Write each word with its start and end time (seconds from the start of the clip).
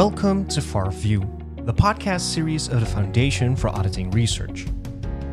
Welcome 0.00 0.46
to 0.46 0.62
Far 0.62 0.90
View, 0.90 1.20
the 1.58 1.74
podcast 1.74 2.22
series 2.22 2.68
of 2.68 2.80
the 2.80 2.86
Foundation 2.86 3.54
for 3.54 3.68
Auditing 3.68 4.10
Research. 4.12 4.64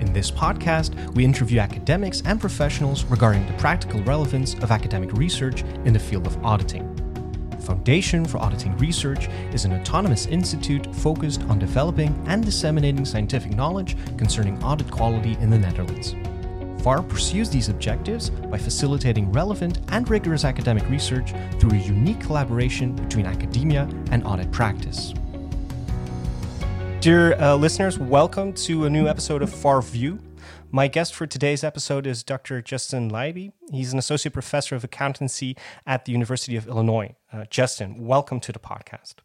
In 0.02 0.12
this 0.12 0.30
podcast, 0.30 0.94
we 1.16 1.24
interview 1.24 1.60
academics 1.60 2.21
and 2.26 2.38
professionals 2.38 3.06
regarding 3.06 3.48
the 3.48 3.54
practical 3.54 4.04
relevance 4.04 4.56
of 4.56 4.72
academic 4.72 5.14
research 5.14 5.62
in 5.86 5.94
the 5.94 6.00
field 6.00 6.27
of 6.27 6.44
auditing. 6.44 6.94
The 7.50 7.62
Foundation 7.62 8.26
for 8.26 8.40
Auditing 8.40 8.77
Research 8.77 9.30
is 9.54 9.64
an 9.64 9.72
autonomous 9.72 10.26
institute 10.26 10.94
focused 10.98 11.44
on 11.44 11.59
developing 11.59 12.22
and 12.27 12.44
disseminating 12.44 13.05
scientific 13.05 13.54
knowledge 13.54 13.95
concerning 14.18 14.62
audit 14.62 14.91
quality 14.91 15.38
in 15.40 15.49
the 15.49 15.58
Netherlands. 15.58 16.13
FAR 16.88 17.04
pursues 17.04 17.50
these 17.50 17.68
objectives 17.68 18.30
by 18.30 18.58
facilitating 18.58 19.30
relevant 19.34 19.80
and 19.90 20.10
rigorous 20.10 20.46
academic 20.46 20.90
research 20.90 21.34
through 21.60 21.72
a 21.72 21.82
unique 21.84 22.22
collaboration 22.22 22.95
between 22.95 23.26
academia 23.26 23.90
and 24.12 24.26
audit 24.26 24.50
practice. 24.54 25.14
Dear 27.02 27.34
uh, 27.42 27.58
listeners, 27.58 28.00
welcome 28.00 28.54
to 28.54 28.86
a 28.86 28.90
new 28.90 29.05
episode 29.05 29.42
of 29.42 29.54
Far 29.54 29.81
View. 29.81 30.20
My 30.72 30.88
guest 30.88 31.14
for 31.14 31.28
today's 31.28 31.62
episode 31.62 32.08
is 32.08 32.23
Dr. 32.23 32.62
Justin 32.62 33.12
Leiby. 33.12 33.52
He's 33.70 33.92
an 33.92 34.00
associate 34.00 34.31
professor 34.31 34.73
of 34.73 34.86
accountancy 34.86 35.58
at 35.86 36.06
the 36.06 36.14
University 36.14 36.56
of 36.56 36.70
Illinois. 36.70 37.17
Uh, 37.34 37.44
Justin, 37.50 38.08
welcome 38.08 38.40
to 38.40 38.54
the 38.54 38.59
podcast. 38.59 39.16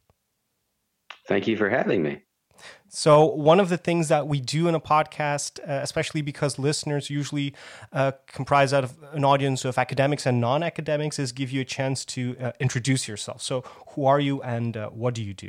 Thank 1.28 1.46
you 1.46 1.56
for 1.56 1.70
having 1.70 2.02
me. 2.02 2.22
So, 2.94 3.24
one 3.24 3.58
of 3.58 3.70
the 3.70 3.78
things 3.78 4.08
that 4.08 4.28
we 4.28 4.38
do 4.38 4.68
in 4.68 4.74
a 4.74 4.80
podcast, 4.80 5.58
uh, 5.60 5.80
especially 5.82 6.20
because 6.20 6.58
listeners 6.58 7.08
usually 7.08 7.54
uh, 7.90 8.12
comprise 8.26 8.74
out 8.74 8.84
of 8.84 8.94
an 9.14 9.24
audience 9.24 9.64
of 9.64 9.78
academics 9.78 10.26
and 10.26 10.42
non 10.42 10.62
academics, 10.62 11.18
is 11.18 11.32
give 11.32 11.50
you 11.50 11.62
a 11.62 11.64
chance 11.64 12.04
to 12.04 12.36
uh, 12.38 12.52
introduce 12.60 13.08
yourself. 13.08 13.40
So, 13.40 13.64
who 13.94 14.04
are 14.04 14.20
you 14.20 14.42
and 14.42 14.76
uh, 14.76 14.90
what 14.90 15.14
do 15.14 15.24
you 15.24 15.32
do? 15.32 15.48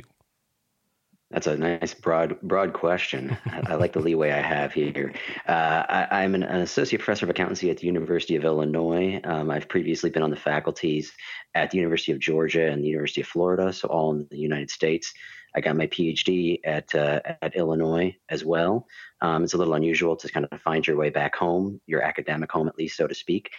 That's 1.30 1.46
a 1.46 1.54
nice 1.58 1.92
broad 1.92 2.40
broad 2.40 2.72
question. 2.72 3.36
I, 3.44 3.74
like 3.74 3.92
the 3.92 4.00
leeway 4.00 4.30
I 4.30 4.40
have 4.40 4.72
here. 4.72 5.12
Uh, 5.46 5.84
I, 5.86 6.22
am 6.22 6.34
an, 6.34 6.44
an, 6.44 6.62
associate 6.62 7.00
professor 7.00 7.26
of 7.26 7.30
accountancy 7.30 7.68
at 7.68 7.76
the 7.76 7.86
University 7.86 8.36
of 8.36 8.44
Illinois. 8.46 9.20
Um, 9.22 9.50
I've 9.50 9.68
previously 9.68 10.08
been 10.08 10.22
on 10.22 10.30
the 10.30 10.36
faculties 10.36 11.12
at 11.54 11.70
the 11.70 11.76
University 11.76 12.12
of 12.12 12.20
Georgia 12.20 12.70
and 12.70 12.82
the 12.82 12.88
University 12.88 13.20
of 13.20 13.26
Florida, 13.26 13.70
so 13.70 13.88
all 13.88 14.12
in 14.12 14.26
the 14.30 14.38
United 14.38 14.70
States. 14.70 15.12
I 15.54 15.60
got 15.60 15.76
my 15.76 15.86
PhD 15.86 16.60
at 16.64 16.94
uh, 16.94 17.20
at 17.42 17.56
Illinois 17.56 18.16
as 18.28 18.44
well. 18.44 18.86
Um, 19.20 19.44
it's 19.44 19.54
a 19.54 19.56
little 19.56 19.74
unusual 19.74 20.16
to 20.16 20.28
kind 20.28 20.46
of 20.50 20.60
find 20.60 20.86
your 20.86 20.96
way 20.96 21.10
back 21.10 21.34
home, 21.34 21.80
your 21.86 22.02
academic 22.02 22.50
home 22.50 22.68
at 22.68 22.76
least, 22.76 22.96
so 22.96 23.06
to 23.06 23.14
speak. 23.14 23.50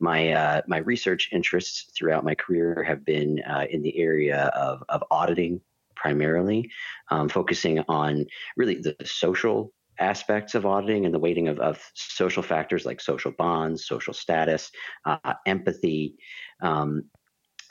My 0.00 0.32
uh, 0.32 0.62
my 0.66 0.78
research 0.78 1.28
interests 1.32 1.90
throughout 1.96 2.24
my 2.24 2.34
career 2.34 2.82
have 2.82 3.04
been 3.04 3.42
uh, 3.42 3.66
in 3.70 3.82
the 3.82 3.98
area 3.98 4.46
of 4.54 4.82
of 4.88 5.04
auditing 5.10 5.60
primarily, 5.94 6.70
um, 7.10 7.28
focusing 7.28 7.78
on 7.88 8.26
really 8.56 8.76
the 8.76 8.96
social 9.04 9.72
aspects 9.98 10.54
of 10.54 10.66
auditing 10.66 11.04
and 11.04 11.14
the 11.14 11.18
weighting 11.18 11.48
of, 11.48 11.60
of 11.60 11.80
social 11.94 12.42
factors 12.42 12.84
like 12.84 13.00
social 13.00 13.30
bonds, 13.30 13.86
social 13.86 14.12
status, 14.12 14.70
uh, 15.04 15.34
empathy, 15.46 16.16
um, 16.60 17.04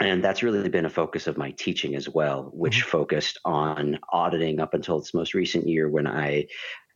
and 0.02 0.24
that's 0.24 0.44
really 0.44 0.70
been 0.70 0.86
a 0.86 0.90
focus 0.90 1.28
of 1.28 1.38
my 1.38 1.52
teaching 1.52 1.96
as 1.96 2.10
well, 2.10 2.50
which 2.54 2.80
mm-hmm. 2.80 2.90
focused 2.90 3.40
on 3.46 4.00
auditing 4.10 4.60
up 4.60 4.74
until 4.74 5.00
this 5.00 5.14
most 5.14 5.34
recent 5.34 5.68
year 5.68 5.90
when 5.90 6.08
I 6.08 6.48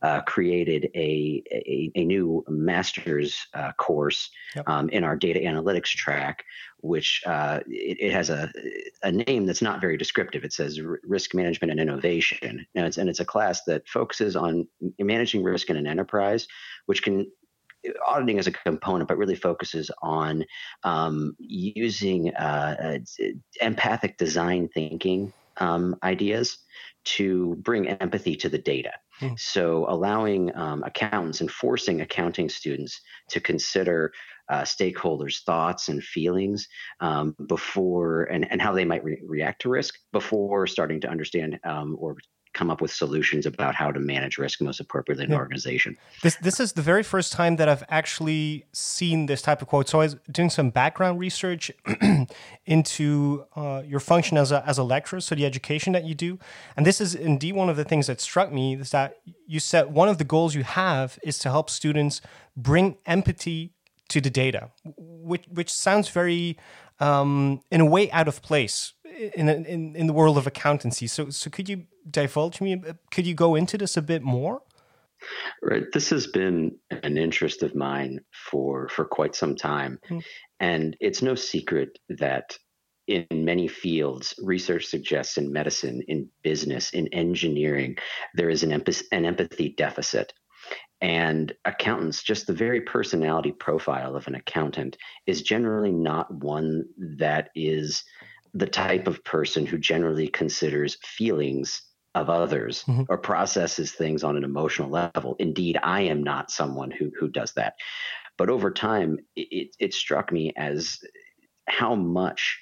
uh, 0.02 0.20
created 0.22 0.90
a, 0.94 1.42
a, 1.50 1.90
a, 1.94 2.04
new 2.04 2.44
master's 2.48 3.46
uh, 3.54 3.72
course 3.72 4.30
yep. 4.54 4.68
um, 4.68 4.88
in 4.90 5.02
our 5.04 5.16
data 5.16 5.40
analytics 5.40 5.88
track, 5.88 6.44
which 6.80 7.22
uh, 7.26 7.60
it, 7.66 7.96
it, 8.00 8.12
has 8.12 8.28
a, 8.28 8.52
a 9.02 9.10
name 9.10 9.46
that's 9.46 9.62
not 9.62 9.80
very 9.80 9.96
descriptive. 9.96 10.44
It 10.44 10.52
says 10.52 10.80
risk 10.80 11.34
management 11.34 11.70
and 11.70 11.80
innovation. 11.80 12.66
And 12.74 12.86
it's, 12.86 12.98
and 12.98 13.08
it's 13.08 13.20
a 13.20 13.24
class 13.24 13.64
that 13.64 13.88
focuses 13.88 14.36
on 14.36 14.68
managing 14.98 15.42
risk 15.42 15.70
in 15.70 15.76
an 15.76 15.86
enterprise, 15.86 16.46
which 16.84 17.02
can 17.02 17.26
auditing 18.06 18.38
as 18.38 18.46
a 18.46 18.52
component, 18.52 19.08
but 19.08 19.18
really 19.18 19.34
focuses 19.34 19.90
on 20.02 20.44
um, 20.84 21.36
using 21.38 22.34
uh, 22.34 22.98
uh, 23.20 23.26
empathic 23.60 24.16
design 24.18 24.68
thinking 24.68 25.32
um, 25.58 25.96
ideas 26.02 26.58
to 27.04 27.54
bring 27.56 27.88
empathy 27.88 28.36
to 28.36 28.48
the 28.48 28.58
data. 28.58 28.92
Mm. 29.20 29.38
So, 29.38 29.86
allowing 29.88 30.54
um, 30.56 30.82
accountants 30.84 31.40
and 31.40 31.50
forcing 31.50 32.02
accounting 32.02 32.48
students 32.48 33.00
to 33.30 33.40
consider 33.40 34.12
uh, 34.48 34.62
stakeholders' 34.62 35.42
thoughts 35.42 35.88
and 35.88 36.02
feelings 36.02 36.68
um, 37.00 37.34
before 37.48 38.24
and, 38.24 38.50
and 38.50 38.60
how 38.60 38.72
they 38.72 38.84
might 38.84 39.02
re- 39.02 39.22
react 39.24 39.62
to 39.62 39.68
risk 39.68 39.94
before 40.12 40.66
starting 40.66 41.00
to 41.00 41.08
understand 41.08 41.58
um, 41.64 41.96
or 41.98 42.16
come 42.56 42.70
up 42.70 42.80
with 42.80 42.90
solutions 42.90 43.44
about 43.44 43.74
how 43.74 43.92
to 43.92 44.00
manage 44.00 44.38
risk 44.38 44.60
most 44.60 44.80
appropriately 44.80 45.24
in 45.24 45.30
yeah. 45.30 45.36
an 45.36 45.40
organization. 45.40 45.96
This 46.22 46.36
this 46.36 46.58
is 46.58 46.72
the 46.72 46.82
very 46.82 47.02
first 47.02 47.32
time 47.32 47.56
that 47.56 47.68
I've 47.68 47.84
actually 47.88 48.64
seen 48.72 49.26
this 49.26 49.42
type 49.42 49.60
of 49.62 49.68
quote. 49.68 49.88
So 49.88 50.00
I 50.00 50.04
was 50.04 50.16
doing 50.30 50.50
some 50.50 50.70
background 50.70 51.20
research 51.20 51.70
into 52.66 53.44
uh, 53.54 53.82
your 53.86 54.00
function 54.00 54.38
as 54.38 54.50
a 54.50 54.66
as 54.66 54.78
a 54.78 54.82
lecturer, 54.82 55.20
so 55.20 55.34
the 55.34 55.46
education 55.46 55.92
that 55.92 56.04
you 56.04 56.14
do, 56.14 56.38
and 56.76 56.86
this 56.86 57.00
is 57.00 57.14
indeed 57.14 57.54
one 57.54 57.68
of 57.68 57.76
the 57.76 57.84
things 57.84 58.06
that 58.06 58.20
struck 58.20 58.50
me 58.50 58.74
is 58.74 58.90
that 58.90 59.18
you 59.46 59.60
said 59.60 59.92
one 59.92 60.08
of 60.08 60.16
the 60.18 60.24
goals 60.24 60.54
you 60.54 60.64
have 60.64 61.18
is 61.22 61.38
to 61.40 61.50
help 61.50 61.68
students 61.70 62.20
bring 62.56 62.96
empathy 63.04 63.72
to 64.08 64.20
the 64.20 64.30
data, 64.30 64.70
which 64.96 65.44
which 65.52 65.70
sounds 65.70 66.08
very 66.08 66.56
um, 67.00 67.60
in 67.70 67.80
a 67.80 67.86
way 67.86 68.10
out 68.12 68.28
of 68.28 68.40
place 68.40 68.94
in, 69.34 69.48
in 69.48 69.94
in 69.94 70.06
the 70.06 70.12
world 70.12 70.38
of 70.38 70.46
accountancy. 70.46 71.06
So 71.06 71.30
so 71.30 71.50
could 71.50 71.68
you 71.68 71.84
divulge 72.10 72.60
me? 72.60 72.80
Could 73.10 73.26
you 73.26 73.34
go 73.34 73.54
into 73.54 73.78
this 73.78 73.96
a 73.96 74.02
bit 74.02 74.22
more? 74.22 74.62
Right. 75.62 75.84
This 75.92 76.10
has 76.10 76.26
been 76.26 76.76
an 76.90 77.16
interest 77.16 77.62
of 77.62 77.74
mine 77.74 78.20
for 78.32 78.88
for 78.88 79.04
quite 79.04 79.34
some 79.34 79.56
time, 79.56 79.98
mm. 80.10 80.22
and 80.60 80.96
it's 81.00 81.22
no 81.22 81.34
secret 81.34 81.98
that 82.08 82.56
in 83.06 83.26
many 83.30 83.68
fields, 83.68 84.34
research 84.42 84.86
suggests 84.86 85.38
in 85.38 85.52
medicine, 85.52 86.02
in 86.08 86.28
business, 86.42 86.90
in 86.90 87.06
engineering, 87.08 87.96
there 88.34 88.50
is 88.50 88.62
an, 88.62 88.70
empath- 88.70 89.04
an 89.12 89.24
empathy 89.24 89.74
deficit. 89.76 90.32
And 91.00 91.52
accountants, 91.64 92.22
just 92.22 92.46
the 92.46 92.52
very 92.52 92.80
personality 92.80 93.52
profile 93.52 94.16
of 94.16 94.26
an 94.26 94.34
accountant, 94.34 94.96
is 95.26 95.42
generally 95.42 95.92
not 95.92 96.34
one 96.34 96.84
that 97.18 97.50
is 97.54 98.02
the 98.54 98.66
type 98.66 99.06
of 99.06 99.22
person 99.22 99.66
who 99.66 99.78
generally 99.78 100.28
considers 100.28 100.96
feelings 101.04 101.82
of 102.16 102.30
others 102.30 102.82
mm-hmm. 102.84 103.02
or 103.08 103.18
processes 103.18 103.92
things 103.92 104.24
on 104.24 104.36
an 104.36 104.42
emotional 104.42 104.90
level. 104.90 105.36
Indeed, 105.38 105.78
I 105.82 106.00
am 106.02 106.24
not 106.24 106.50
someone 106.50 106.90
who 106.90 107.12
who 107.18 107.28
does 107.28 107.52
that. 107.52 107.74
But 108.38 108.50
over 108.50 108.70
time, 108.70 109.18
it, 109.36 109.76
it 109.78 109.94
struck 109.94 110.32
me 110.32 110.52
as 110.56 110.98
how 111.68 111.94
much 111.94 112.58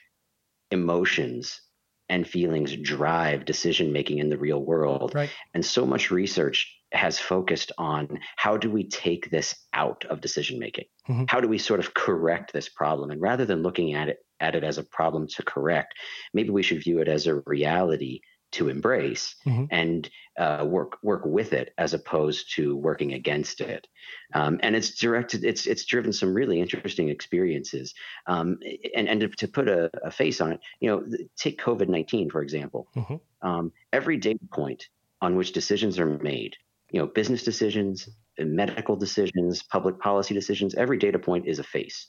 emotions 0.71 1.61
and 2.09 2.29
feelings 2.29 2.77
drive 2.77 3.45
decision 3.45 3.93
making 3.93 4.19
in 4.19 4.29
the 4.29 4.39
real 4.39 4.63
world. 4.63 5.15
Right. 5.15 5.31
And 5.55 5.65
so 5.65 5.87
much 5.87 6.11
research 6.11 6.77
has 6.93 7.19
focused 7.19 7.73
on 7.79 8.21
how 8.37 8.57
do 8.57 8.71
we 8.71 8.85
take 8.85 9.31
this 9.31 9.55
out 9.73 10.05
of 10.05 10.21
decision 10.21 10.59
making? 10.59 10.85
Mm-hmm. 11.09 11.25
How 11.29 11.41
do 11.41 11.49
we 11.49 11.59
sort 11.59 11.81
of 11.81 11.95
correct 11.95 12.53
this 12.53 12.69
problem? 12.69 13.11
And 13.11 13.21
rather 13.21 13.45
than 13.45 13.63
looking 13.63 13.95
at 13.95 14.09
it 14.09 14.19
at 14.41 14.57
it 14.57 14.65
as 14.65 14.79
a 14.79 14.85
problem 14.85 15.29
to 15.29 15.43
correct, 15.45 15.95
maybe 16.35 16.51
we 16.51 16.63
should 16.63 16.83
view 16.83 16.99
it 16.99 17.09
as 17.09 17.27
a 17.27 17.41
reality 17.47 18.21
to 18.55 18.69
embrace 18.69 19.35
mm-hmm. 19.47 19.65
and 19.71 20.09
uh, 20.39 20.65
work 20.67 20.99
work 21.03 21.23
with 21.25 21.53
it 21.53 21.73
as 21.79 21.95
opposed 21.95 22.55
to 22.55 22.77
working 22.77 23.13
against 23.13 23.61
it. 23.61 23.87
Um, 24.33 24.59
and 24.63 24.75
it's 24.75 24.95
directed 24.95 25.45
it's 25.45 25.67
it's 25.67 25.85
driven 25.85 26.13
some 26.13 26.35
really 26.35 26.61
interesting 26.61 27.09
experiences. 27.09 27.95
Um, 28.27 28.59
and 28.95 29.09
and 29.09 29.21
to, 29.21 29.29
to 29.29 29.49
put 29.49 29.69
a, 29.69 29.91
a, 30.03 30.11
face 30.11 30.41
on 30.41 30.53
it, 30.53 30.61
you 30.81 30.89
know, 30.89 31.05
take 31.37 31.61
COVID 31.61 31.89
nineteen 31.89 32.31
for 32.31 32.43
example. 32.43 32.89
Mm-hmm. 32.97 33.49
Um, 33.49 33.73
every 33.93 34.17
data 34.17 34.41
point 34.53 34.89
on 35.21 35.37
which 35.37 35.53
decisions 35.53 35.99
are 35.99 36.07
made, 36.07 36.57
you 36.91 37.00
know, 37.00 37.07
business 37.07 37.43
decisions, 37.43 38.09
medical 38.39 38.97
decisions, 38.97 39.62
public 39.62 39.99
policy 39.99 40.35
decisions, 40.35 40.75
every 40.75 40.99
data 40.99 41.19
point 41.19 41.47
is 41.47 41.59
a 41.59 41.65
face, 41.65 42.09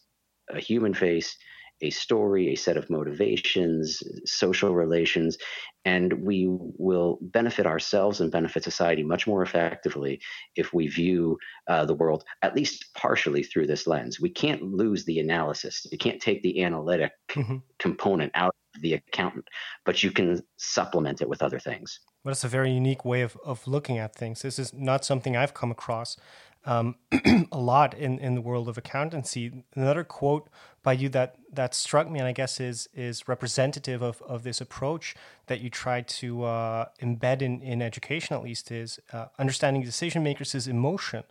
a 0.50 0.59
human 0.59 0.94
face 0.94 1.38
a 1.81 1.89
story, 1.89 2.54
a 2.54 2.56
set 2.56 2.77
of 2.77 2.89
motivations, 2.89 4.01
social 4.25 4.74
relations, 4.74 5.38
and 5.83 6.13
we 6.13 6.48
will 6.50 7.19
benefit 7.22 7.66
ourselves 7.66 8.19
and 8.19 8.31
benefit 8.31 8.63
society 8.63 9.04
much 9.04 9.27
more 9.27 9.44
effectively 9.44 10.19
if 10.56 10.74
we 10.74 10.88
view 10.88 11.38
uh, 11.68 11.86
the 11.86 11.94
world 11.94 12.24
at 12.42 12.56
least 12.56 12.94
partially 12.95 13.44
through 13.44 13.68
this 13.68 13.86
lens. 13.86 14.19
We 14.19 14.30
can't 14.30 14.63
lose 14.63 15.06
the 15.06 15.19
analysis. 15.19 15.86
You 15.92 15.98
can't 15.98 16.22
take 16.22 16.42
the 16.42 16.63
analytic 16.63 17.12
mm-hmm. 17.30 17.57
component 17.77 18.31
out 18.36 18.56
of 18.75 18.81
the 18.81 18.94
accountant, 18.94 19.48
but 19.86 20.01
you 20.01 20.12
can 20.12 20.42
supplement 20.57 21.22
it 21.22 21.30
with 21.30 21.44
other 21.44 21.60
things. 21.60 22.00
Well, 22.24 22.31
that's 22.31 22.44
a 22.44 22.50
very 22.50 22.72
unique 22.72 23.06
way 23.06 23.22
of, 23.22 23.38
of 23.45 23.68
looking 23.68 24.00
at 24.00 24.16
things. 24.16 24.42
This 24.42 24.57
is 24.57 24.74
not 24.74 25.06
something 25.06 25.38
I've 25.38 25.54
come 25.54 25.69
across 25.69 26.18
um, 26.66 26.95
a 27.51 27.57
lot 27.57 27.94
in, 27.94 28.19
in 28.19 28.36
the 28.36 28.42
world 28.42 28.68
of 28.68 28.77
accountancy. 28.77 29.63
Another 29.75 30.04
quote 30.04 30.50
by 30.85 30.93
you 30.93 31.09
that 31.09 31.35
that 31.51 31.73
struck 31.73 32.09
me 32.09 32.19
and 32.19 32.27
I 32.27 32.31
guess 32.31 32.59
is 32.59 32.87
is 32.93 33.27
representative 33.27 34.01
of, 34.01 34.21
of 34.21 34.43
this 34.43 34.61
approach 34.61 35.15
that 35.47 35.59
you 35.59 35.69
try 35.69 36.01
to 36.01 36.43
uh, 36.43 36.85
embed 37.01 37.41
in, 37.41 37.59
in 37.61 37.81
education 37.81 38.37
at 38.37 38.43
least 38.43 38.71
is 38.71 38.99
uh, 39.11 39.25
understanding 39.39 39.81
decision 39.83 40.23
makers' 40.23 40.67
emotion 40.67 41.23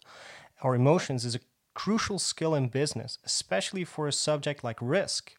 or 0.61 0.75
emotions 0.75 1.25
is 1.25 1.37
a 1.37 1.41
crucial 1.75 2.19
skill 2.19 2.55
in 2.55 2.69
business, 2.69 3.19
especially 3.25 3.85
for 3.85 4.09
a 4.09 4.13
subject 4.13 4.65
like 4.65 4.79
risk 4.81 5.37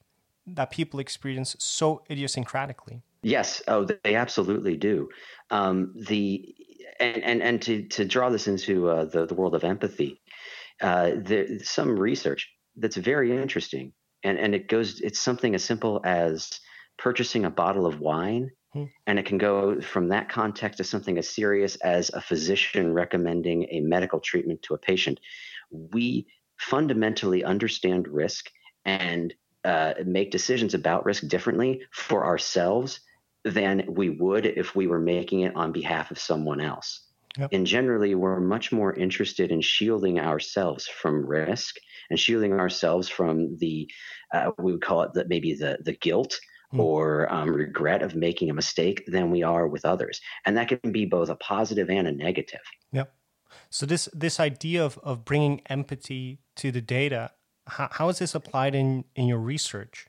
that 0.48 0.72
people 0.72 1.00
experience 1.00 1.56
so 1.60 2.02
idiosyncratically. 2.10 3.02
Yes, 3.22 3.62
oh, 3.68 3.86
they 4.04 4.16
absolutely 4.16 4.78
do. 4.78 5.10
Um, 5.52 5.94
the 6.08 6.56
and 7.02 7.24
and 7.24 7.44
and 7.44 7.62
to 7.64 7.84
to 7.90 8.06
draw 8.06 8.30
this 8.30 8.48
into 8.48 8.90
uh, 8.90 9.06
the 9.06 9.26
the 9.26 9.36
world 9.36 9.56
of 9.56 9.66
empathy, 9.66 10.22
uh, 10.82 11.12
there's 11.18 11.70
some 11.70 12.00
research 12.00 12.50
that's 12.78 12.98
very 12.98 13.36
interesting, 13.36 13.94
and 14.26 14.38
and 14.38 14.54
it 14.56 14.68
goes. 14.68 15.00
It's 15.02 15.20
something 15.20 15.56
as 15.56 15.64
simple 15.64 16.02
as 16.04 16.60
purchasing 16.98 17.46
a 17.46 17.50
bottle 17.50 17.86
of 17.86 18.00
wine, 18.00 18.52
hmm. 18.74 18.86
and 19.08 19.20
it 19.20 19.26
can 19.26 19.38
go 19.38 19.80
from 19.82 20.10
that 20.10 20.30
context 20.30 20.78
to 20.78 20.84
something 20.84 21.18
as 21.18 21.30
serious 21.30 21.76
as 21.78 22.10
a 22.10 22.22
physician 22.22 22.94
recommending 22.94 23.68
a 23.72 23.80
medical 23.82 24.20
treatment 24.20 24.62
to 24.64 24.74
a 24.74 24.80
patient. 24.80 25.20
We 25.72 26.28
fundamentally 26.58 27.44
understand 27.44 28.08
risk 28.08 28.50
and 28.86 29.34
uh, 29.64 29.94
make 30.06 30.32
decisions 30.32 30.74
about 30.74 31.06
risk 31.06 31.28
differently 31.28 31.82
for 31.92 32.26
ourselves 32.26 33.00
than 33.44 33.86
we 33.88 34.10
would 34.10 34.46
if 34.46 34.76
we 34.76 34.88
were 34.88 35.00
making 35.00 35.42
it 35.42 35.56
on 35.56 35.72
behalf 35.72 36.12
of 36.12 36.20
someone 36.20 36.62
else. 36.62 37.05
Yep. 37.38 37.50
And 37.54 37.66
generally, 37.66 38.16
we're 38.16 38.40
much 38.40 38.72
more 38.72 38.94
interested 38.94 39.52
in 39.52 39.62
shielding 39.62 40.20
ourselves 40.20 40.88
from 40.88 41.26
risk 41.26 41.76
and 42.10 42.20
shielding 42.20 42.54
ourselves 42.54 43.10
from 43.10 43.58
the, 43.58 43.90
uh, 44.34 44.52
we 44.58 44.72
would 44.72 44.82
call 44.82 45.02
it 45.04 45.14
the, 45.14 45.26
maybe 45.28 45.54
the, 45.54 45.78
the 45.84 45.94
guilt 45.94 46.40
mm. 46.74 46.80
or 46.80 47.32
um, 47.34 47.50
regret 47.50 48.02
of 48.02 48.16
making 48.16 48.50
a 48.50 48.54
mistake 48.54 49.04
than 49.08 49.32
we 49.32 49.44
are 49.44 49.68
with 49.68 49.86
others. 49.86 50.22
And 50.46 50.56
that 50.58 50.68
can 50.68 50.92
be 50.92 51.06
both 51.06 51.30
a 51.30 51.36
positive 51.36 51.90
and 51.90 52.08
a 52.08 52.12
negative. 52.12 52.62
Yep. 52.92 53.14
So 53.70 53.86
this 53.86 54.10
this 54.14 54.40
idea 54.40 54.84
of, 54.84 55.00
of 55.04 55.26
bringing 55.26 55.62
empathy 55.68 56.40
to 56.58 56.72
the 56.72 56.82
data, 56.82 57.32
how, 57.68 57.90
how 57.92 58.10
is 58.10 58.20
this 58.20 58.36
applied 58.36 58.76
in, 58.76 59.06
in 59.16 59.28
your 59.28 59.40
research? 59.40 60.08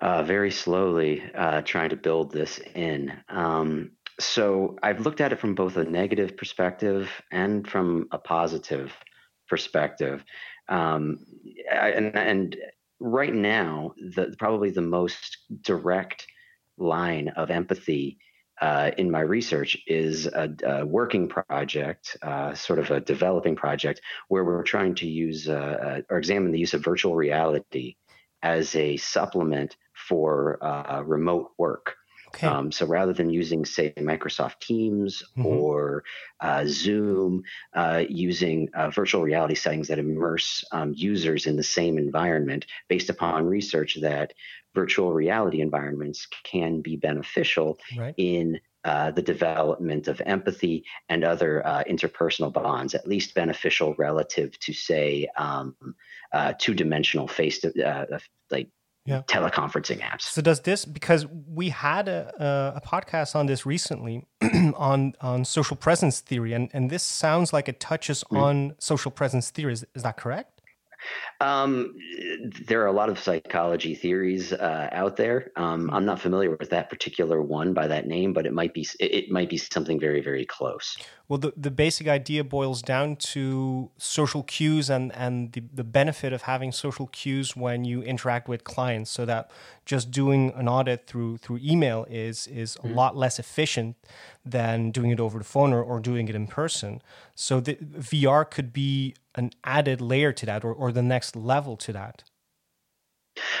uh, 0.00 0.22
very 0.22 0.50
slowly 0.50 1.22
uh, 1.34 1.62
trying 1.62 1.90
to 1.90 1.96
build 1.96 2.32
this 2.32 2.58
in. 2.74 3.12
Um, 3.28 3.92
so 4.20 4.76
I've 4.82 5.00
looked 5.00 5.20
at 5.20 5.32
it 5.32 5.40
from 5.40 5.54
both 5.54 5.76
a 5.76 5.84
negative 5.84 6.36
perspective 6.36 7.10
and 7.32 7.66
from 7.66 8.08
a 8.12 8.18
positive 8.18 8.92
perspective. 9.48 10.24
Um, 10.68 11.18
and, 11.70 12.16
and 12.16 12.56
right 13.00 13.34
now, 13.34 13.94
the, 13.98 14.34
probably 14.38 14.70
the 14.70 14.82
most 14.82 15.38
direct 15.62 16.26
line 16.78 17.28
of 17.30 17.50
empathy 17.50 18.18
uh, 18.60 18.92
in 18.96 19.10
my 19.10 19.20
research 19.20 19.76
is 19.86 20.26
a, 20.26 20.48
a 20.64 20.86
working 20.86 21.28
project, 21.28 22.16
uh, 22.22 22.54
sort 22.54 22.78
of 22.78 22.90
a 22.90 23.00
developing 23.00 23.56
project, 23.56 24.00
where 24.28 24.44
we're 24.44 24.62
trying 24.62 24.94
to 24.94 25.08
use 25.08 25.48
uh, 25.48 25.52
uh 25.52 26.00
or 26.08 26.18
examine 26.18 26.52
the 26.52 26.58
use 26.58 26.72
of 26.72 26.84
virtual 26.84 27.16
reality 27.16 27.96
as 28.42 28.76
a 28.76 28.96
supplement 28.96 29.76
for 29.92 30.62
uh, 30.62 31.02
remote 31.02 31.50
work. 31.58 31.96
Okay. 32.34 32.46
Um, 32.46 32.72
so 32.72 32.86
rather 32.86 33.12
than 33.12 33.30
using, 33.30 33.64
say, 33.64 33.92
Microsoft 33.96 34.60
Teams 34.60 35.22
mm-hmm. 35.36 35.46
or 35.46 36.04
uh, 36.40 36.64
Zoom, 36.66 37.42
uh, 37.74 38.04
using 38.08 38.68
uh, 38.74 38.90
virtual 38.90 39.22
reality 39.22 39.54
settings 39.54 39.88
that 39.88 39.98
immerse 39.98 40.64
um, 40.72 40.92
users 40.96 41.46
in 41.46 41.56
the 41.56 41.62
same 41.62 41.96
environment, 41.98 42.66
based 42.88 43.10
upon 43.10 43.46
research 43.46 43.98
that 44.00 44.32
virtual 44.74 45.12
reality 45.12 45.60
environments 45.60 46.26
can 46.42 46.80
be 46.80 46.96
beneficial 46.96 47.78
right. 47.96 48.14
in 48.16 48.60
uh, 48.84 49.10
the 49.12 49.22
development 49.22 50.08
of 50.08 50.20
empathy 50.26 50.84
and 51.08 51.24
other 51.24 51.66
uh, 51.66 51.82
interpersonal 51.88 52.52
bonds, 52.52 52.94
at 52.94 53.08
least 53.08 53.34
beneficial 53.34 53.94
relative 53.96 54.58
to, 54.58 54.72
say, 54.72 55.26
um, 55.36 55.74
uh, 56.32 56.52
two-dimensional 56.58 57.28
face 57.28 57.60
to 57.60 57.82
uh, 57.82 58.18
like 58.50 58.68
yeah. 59.04 59.22
teleconferencing 59.26 60.00
apps. 60.00 60.22
So 60.22 60.40
does 60.40 60.60
this 60.60 60.84
because 60.84 61.26
we 61.26 61.68
had 61.68 62.08
a, 62.08 62.72
a, 62.76 62.80
podcast 62.80 63.34
on 63.36 63.46
this 63.46 63.66
recently 63.66 64.26
on 64.76 65.14
on 65.20 65.44
social 65.44 65.76
presence 65.76 66.20
theory, 66.20 66.52
and 66.52 66.70
and 66.72 66.90
this 66.90 67.02
sounds 67.02 67.52
like 67.52 67.68
it 67.68 67.80
touches 67.80 68.24
mm-hmm. 68.24 68.36
on 68.36 68.74
social 68.78 69.10
presence 69.10 69.50
theory. 69.50 69.74
Is, 69.74 69.84
is 69.94 70.02
that 70.02 70.16
correct? 70.16 70.54
Um, 71.40 71.94
there 72.66 72.82
are 72.82 72.86
a 72.86 72.92
lot 72.92 73.08
of 73.08 73.18
psychology 73.18 73.94
theories 73.94 74.52
uh, 74.52 74.88
out 74.92 75.16
there. 75.16 75.50
Um, 75.56 75.90
I'm 75.92 76.06
not 76.06 76.20
familiar 76.20 76.56
with 76.56 76.70
that 76.70 76.88
particular 76.88 77.42
one 77.42 77.74
by 77.74 77.86
that 77.88 78.06
name, 78.06 78.32
but 78.32 78.46
it 78.46 78.52
might 78.52 78.72
be 78.72 78.86
it 79.00 79.30
might 79.30 79.50
be 79.50 79.58
something 79.58 80.00
very 80.00 80.22
very 80.22 80.46
close. 80.46 80.96
Well, 81.26 81.38
the, 81.38 81.54
the 81.56 81.70
basic 81.70 82.06
idea 82.06 82.44
boils 82.44 82.82
down 82.82 83.16
to 83.16 83.90
social 83.96 84.42
cues 84.42 84.90
and 84.90 85.10
and 85.14 85.52
the, 85.52 85.62
the 85.72 85.84
benefit 85.84 86.34
of 86.34 86.42
having 86.42 86.70
social 86.70 87.06
cues 87.06 87.56
when 87.56 87.84
you 87.84 88.02
interact 88.02 88.46
with 88.46 88.62
clients, 88.64 89.10
so 89.10 89.24
that 89.24 89.50
just 89.86 90.10
doing 90.10 90.52
an 90.54 90.68
audit 90.68 91.06
through 91.06 91.38
through 91.38 91.60
email 91.62 92.06
is 92.10 92.46
is 92.46 92.76
a 92.76 92.80
mm-hmm. 92.80 92.94
lot 92.94 93.16
less 93.16 93.38
efficient 93.38 93.96
than 94.44 94.90
doing 94.90 95.10
it 95.10 95.18
over 95.18 95.38
the 95.38 95.44
phone 95.44 95.72
or, 95.72 95.82
or 95.82 95.98
doing 95.98 96.28
it 96.28 96.34
in 96.34 96.46
person. 96.46 97.00
So 97.34 97.58
the 97.58 97.76
VR 97.76 98.48
could 98.48 98.72
be 98.74 99.14
an 99.34 99.50
added 99.64 100.02
layer 100.02 100.32
to 100.32 100.46
that 100.46 100.62
or, 100.62 100.74
or 100.74 100.92
the 100.92 101.02
next 101.02 101.34
level 101.34 101.76
to 101.78 101.92
that. 101.94 102.24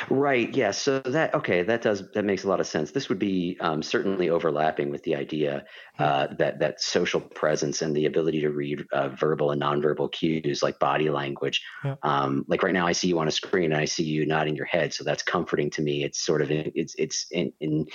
Right. 0.08 0.54
Yeah. 0.54 0.70
So 0.70 1.00
that 1.00 1.34
okay, 1.34 1.62
that 1.62 1.82
does 1.82 2.08
that 2.12 2.24
makes 2.24 2.44
a 2.44 2.48
lot 2.48 2.60
of 2.60 2.66
sense. 2.66 2.92
This 2.92 3.08
would 3.08 3.18
be 3.18 3.56
um, 3.60 3.82
certainly 3.82 4.30
overlapping 4.30 4.90
with 4.90 5.02
the 5.02 5.16
idea 5.16 5.64
uh, 5.98 6.28
that 6.38 6.60
that 6.60 6.80
social 6.80 7.20
presence 7.20 7.82
and 7.82 7.96
the 7.96 8.06
ability 8.06 8.40
to 8.42 8.50
read 8.50 8.86
uh, 8.92 9.08
verbal 9.08 9.50
and 9.50 9.60
nonverbal 9.60 10.12
cues 10.12 10.62
like 10.62 10.78
body 10.78 11.10
language. 11.10 11.62
Yeah. 11.84 11.96
Um, 12.02 12.44
like 12.46 12.62
right 12.62 12.74
now, 12.74 12.86
I 12.86 12.92
see 12.92 13.08
you 13.08 13.18
on 13.18 13.26
a 13.26 13.32
screen 13.32 13.72
and 13.72 13.80
I 13.80 13.84
see 13.84 14.04
you 14.04 14.26
nodding 14.26 14.54
your 14.54 14.66
head, 14.66 14.94
so 14.94 15.02
that's 15.02 15.22
comforting 15.22 15.70
to 15.70 15.82
me. 15.82 16.04
It's 16.04 16.20
sort 16.20 16.42
of 16.42 16.50
in, 16.50 16.70
it's 16.74 16.94
it's 16.96 17.26
in, 17.32 17.52
in 17.60 17.86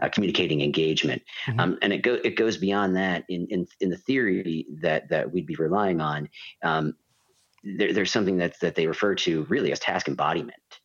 uh, 0.00 0.08
communicating 0.08 0.62
engagement, 0.62 1.22
mm-hmm. 1.46 1.60
um, 1.60 1.78
and 1.82 1.92
it 1.92 1.98
go 1.98 2.14
it 2.14 2.36
goes 2.36 2.56
beyond 2.56 2.96
that 2.96 3.24
in 3.28 3.46
in 3.50 3.66
in 3.80 3.90
the 3.90 3.98
theory 3.98 4.66
that 4.80 5.08
that 5.10 5.30
we'd 5.30 5.46
be 5.46 5.56
relying 5.56 6.00
on. 6.00 6.30
Um, 6.62 6.94
there, 7.64 7.92
there's 7.92 8.10
something 8.10 8.38
that 8.38 8.58
that 8.60 8.74
they 8.74 8.86
refer 8.86 9.14
to 9.14 9.44
really 9.44 9.72
as 9.72 9.78
task 9.78 10.08
embodiment. 10.08 10.77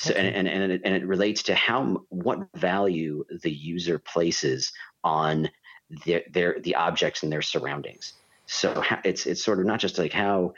So, 0.00 0.12
okay. 0.12 0.32
and, 0.32 0.48
and, 0.48 0.62
and, 0.62 0.72
it, 0.72 0.80
and 0.82 0.94
it 0.94 1.06
relates 1.06 1.42
to 1.42 1.54
how, 1.54 2.06
what 2.08 2.38
value 2.56 3.22
the 3.42 3.50
user 3.50 3.98
places 3.98 4.72
on 5.04 5.50
their, 6.06 6.22
their, 6.32 6.56
the 6.60 6.74
objects 6.74 7.22
and 7.22 7.30
their 7.30 7.42
surroundings. 7.42 8.14
So 8.46 8.82
it's, 9.04 9.26
it's 9.26 9.44
sort 9.44 9.60
of 9.60 9.66
not 9.66 9.78
just 9.78 9.98
like 9.98 10.14
how 10.14 10.54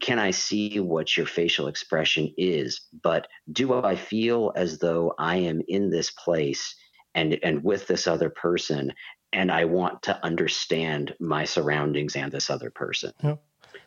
can 0.00 0.18
I 0.18 0.32
see 0.32 0.80
what 0.80 1.16
your 1.16 1.26
facial 1.26 1.68
expression 1.68 2.34
is, 2.36 2.80
but 3.04 3.28
do 3.52 3.72
I 3.72 3.94
feel 3.94 4.52
as 4.56 4.78
though 4.78 5.14
I 5.16 5.36
am 5.36 5.62
in 5.68 5.88
this 5.88 6.10
place 6.10 6.74
and, 7.14 7.38
and 7.44 7.62
with 7.62 7.86
this 7.86 8.08
other 8.08 8.30
person 8.30 8.92
and 9.32 9.52
I 9.52 9.64
want 9.64 10.02
to 10.02 10.24
understand 10.24 11.14
my 11.20 11.44
surroundings 11.44 12.16
and 12.16 12.32
this 12.32 12.50
other 12.50 12.70
person. 12.70 13.12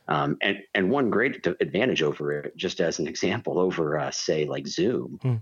Um, 0.08 0.38
and 0.42 0.58
and 0.74 0.90
one 0.90 1.10
great 1.10 1.46
advantage 1.60 2.04
over 2.04 2.32
it, 2.32 2.56
just 2.56 2.80
as 2.80 3.00
an 3.00 3.08
example, 3.08 3.60
over 3.60 3.98
uh, 3.98 4.12
say 4.12 4.46
like 4.46 4.68
Zoom, 4.68 5.20
mm. 5.24 5.42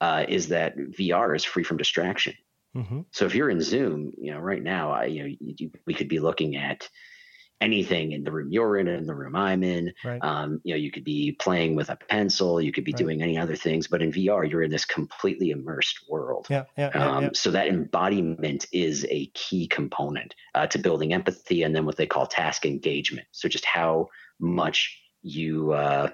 uh, 0.00 0.24
is 0.28 0.48
that 0.48 0.76
VR 0.76 1.34
is 1.34 1.44
free 1.44 1.64
from 1.64 1.78
distraction. 1.78 2.34
Mm-hmm. 2.76 3.00
So 3.10 3.24
if 3.26 3.34
you're 3.34 3.50
in 3.50 3.60
Zoom, 3.60 4.12
you 4.18 4.32
know, 4.32 4.38
right 4.38 4.62
now, 4.62 4.92
I, 4.92 5.04
you 5.04 5.22
know, 5.22 5.34
you, 5.40 5.70
we 5.86 5.94
could 5.94 6.08
be 6.08 6.20
looking 6.20 6.56
at 6.56 6.88
anything 7.62 8.12
in 8.12 8.24
the 8.24 8.32
room 8.32 8.48
you're 8.50 8.76
in 8.76 8.88
and 8.88 9.08
the 9.08 9.14
room 9.14 9.36
I'm 9.36 9.62
in. 9.62 9.92
Right. 10.04 10.22
Um, 10.22 10.60
you 10.64 10.74
know, 10.74 10.78
you 10.78 10.90
could 10.90 11.04
be 11.04 11.32
playing 11.32 11.76
with 11.76 11.88
a 11.88 11.96
pencil, 11.96 12.60
you 12.60 12.72
could 12.72 12.84
be 12.84 12.92
right. 12.92 12.98
doing 12.98 13.22
any 13.22 13.38
other 13.38 13.56
things, 13.56 13.86
but 13.86 14.02
in 14.02 14.12
VR, 14.12 14.48
you're 14.48 14.62
in 14.62 14.70
this 14.70 14.84
completely 14.84 15.50
immersed 15.50 16.00
world. 16.08 16.46
Yeah, 16.50 16.64
yeah, 16.76 16.88
um, 16.88 17.24
yeah, 17.24 17.30
So 17.34 17.50
that 17.52 17.68
embodiment 17.68 18.66
is 18.72 19.06
a 19.08 19.26
key 19.34 19.66
component 19.68 20.34
uh, 20.54 20.66
to 20.66 20.78
building 20.78 21.12
empathy, 21.14 21.62
and 21.62 21.74
then 21.74 21.86
what 21.86 21.96
they 21.96 22.06
call 22.06 22.26
task 22.26 22.66
engagement. 22.66 23.26
So 23.30 23.48
just 23.48 23.64
how 23.64 24.08
much 24.40 24.98
you 25.22 25.72
uh, 25.72 26.10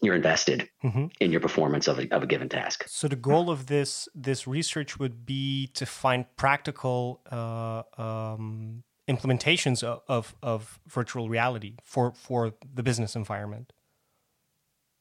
you're 0.00 0.14
invested 0.14 0.68
mm-hmm. 0.82 1.06
in 1.20 1.32
your 1.32 1.40
performance 1.40 1.88
of 1.88 1.98
a, 1.98 2.08
of 2.14 2.22
a 2.22 2.26
given 2.26 2.48
task. 2.48 2.84
So 2.88 3.08
the 3.08 3.16
goal 3.16 3.50
of 3.50 3.66
this 3.66 4.08
this 4.14 4.46
research 4.46 4.98
would 4.98 5.26
be 5.26 5.68
to 5.74 5.86
find 5.86 6.24
practical 6.36 7.20
uh, 7.30 7.82
um, 8.00 8.84
implementations 9.08 9.82
of, 9.82 10.02
of, 10.08 10.34
of 10.42 10.80
virtual 10.86 11.28
reality 11.28 11.76
for 11.82 12.12
for 12.12 12.52
the 12.74 12.82
business 12.82 13.16
environment. 13.16 13.72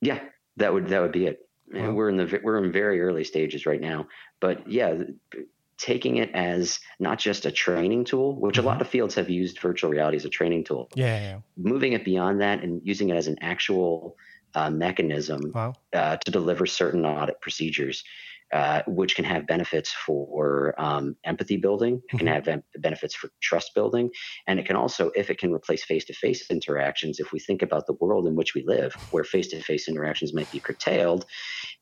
Yeah, 0.01 0.19
that 0.57 0.73
would 0.73 0.87
that 0.89 1.01
would 1.01 1.11
be 1.11 1.27
it. 1.27 1.39
Wow. 1.73 1.91
We're 1.91 2.09
in 2.09 2.17
the 2.17 2.39
we're 2.43 2.63
in 2.63 2.71
very 2.71 3.01
early 3.01 3.23
stages 3.23 3.65
right 3.65 3.81
now, 3.81 4.07
but 4.39 4.69
yeah, 4.69 4.95
taking 5.77 6.17
it 6.17 6.31
as 6.33 6.79
not 6.99 7.19
just 7.19 7.45
a 7.45 7.51
training 7.51 8.05
tool, 8.05 8.39
which 8.39 8.55
mm-hmm. 8.55 8.65
a 8.65 8.69
lot 8.69 8.81
of 8.81 8.87
fields 8.87 9.15
have 9.15 9.29
used 9.29 9.59
virtual 9.59 9.89
reality 9.89 10.17
as 10.17 10.25
a 10.25 10.29
training 10.29 10.63
tool. 10.63 10.89
Yeah, 10.95 11.19
yeah, 11.19 11.39
moving 11.57 11.93
it 11.93 12.05
beyond 12.05 12.41
that 12.41 12.63
and 12.63 12.81
using 12.83 13.09
it 13.09 13.17
as 13.17 13.27
an 13.27 13.37
actual 13.41 14.15
uh, 14.55 14.69
mechanism 14.69 15.51
wow. 15.53 15.73
uh, 15.93 16.17
to 16.17 16.31
deliver 16.31 16.65
certain 16.65 17.05
audit 17.05 17.41
procedures 17.41 18.03
uh, 18.53 18.81
which 18.87 19.15
can 19.15 19.25
have 19.25 19.45
benefits 19.45 19.91
for 19.91 20.73
um, 20.77 21.15
empathy 21.25 21.57
building, 21.57 22.01
it 22.11 22.17
can 22.17 22.27
mm-hmm. 22.27 22.49
have 22.49 22.61
benefits 22.79 23.13
for 23.13 23.29
trust 23.41 23.73
building, 23.75 24.09
and 24.47 24.59
it 24.59 24.65
can 24.65 24.75
also, 24.75 25.11
if 25.15 25.29
it 25.29 25.37
can 25.37 25.51
replace 25.51 25.83
face 25.83 26.05
to 26.05 26.13
face 26.13 26.49
interactions, 26.49 27.19
if 27.19 27.31
we 27.31 27.39
think 27.39 27.61
about 27.61 27.87
the 27.87 27.93
world 27.93 28.27
in 28.27 28.35
which 28.35 28.53
we 28.53 28.63
live, 28.65 28.93
where 29.11 29.23
face 29.23 29.47
to 29.49 29.61
face 29.61 29.87
interactions 29.89 30.33
might 30.33 30.51
be 30.51 30.59
curtailed, 30.59 31.25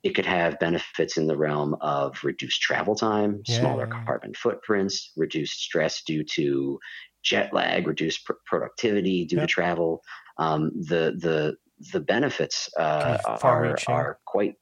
it 0.04 0.16
could 0.16 0.26
have 0.26 0.60
benefits 0.60 1.18
in 1.18 1.28
the 1.28 1.38
realm 1.38 1.76
of 1.82 2.24
reduced 2.24 2.62
travel 2.62 2.96
time, 2.96 3.42
yeah. 3.48 3.60
smaller 3.60 3.88
carbon 3.88 4.34
footprints, 4.34 5.12
reduced 5.16 5.60
stress 5.60 6.02
due 6.04 6.24
to 6.24 6.80
jet 7.24 7.54
lag, 7.54 7.88
reduced 7.88 8.26
pr- 8.26 8.34
productivity 8.46 9.26
due 9.26 9.38
yep. 9.38 9.48
to 9.48 9.54
travel. 9.54 10.02
Um, 10.38 10.72
the 10.76 11.16
the 11.18 11.56
the 11.92 12.00
benefits 12.00 12.70
uh, 12.80 13.18
are, 13.42 13.78
are 13.88 14.20
quite 14.26 14.56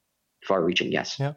far 0.47 0.63
reaching. 0.63 0.91
Yes. 0.91 1.17
Yeah. 1.19 1.33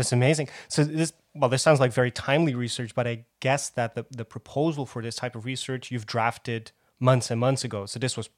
That's 0.00 0.12
amazing. 0.12 0.48
So 0.68 0.82
this 0.82 1.12
well, 1.34 1.50
this 1.50 1.62
sounds 1.62 1.78
like 1.78 1.92
very 1.92 2.10
timely 2.10 2.54
research, 2.54 2.94
but 2.94 3.06
I 3.06 3.26
guess 3.40 3.68
that 3.68 3.94
the, 3.94 4.06
the 4.10 4.24
proposal 4.24 4.86
for 4.86 5.02
this 5.02 5.14
type 5.14 5.36
of 5.36 5.44
research 5.44 5.90
you've 5.90 6.06
drafted 6.06 6.72
months 6.98 7.30
and 7.30 7.38
months 7.38 7.64
ago. 7.64 7.84
So 7.84 7.98
this 7.98 8.16
was 8.16 8.30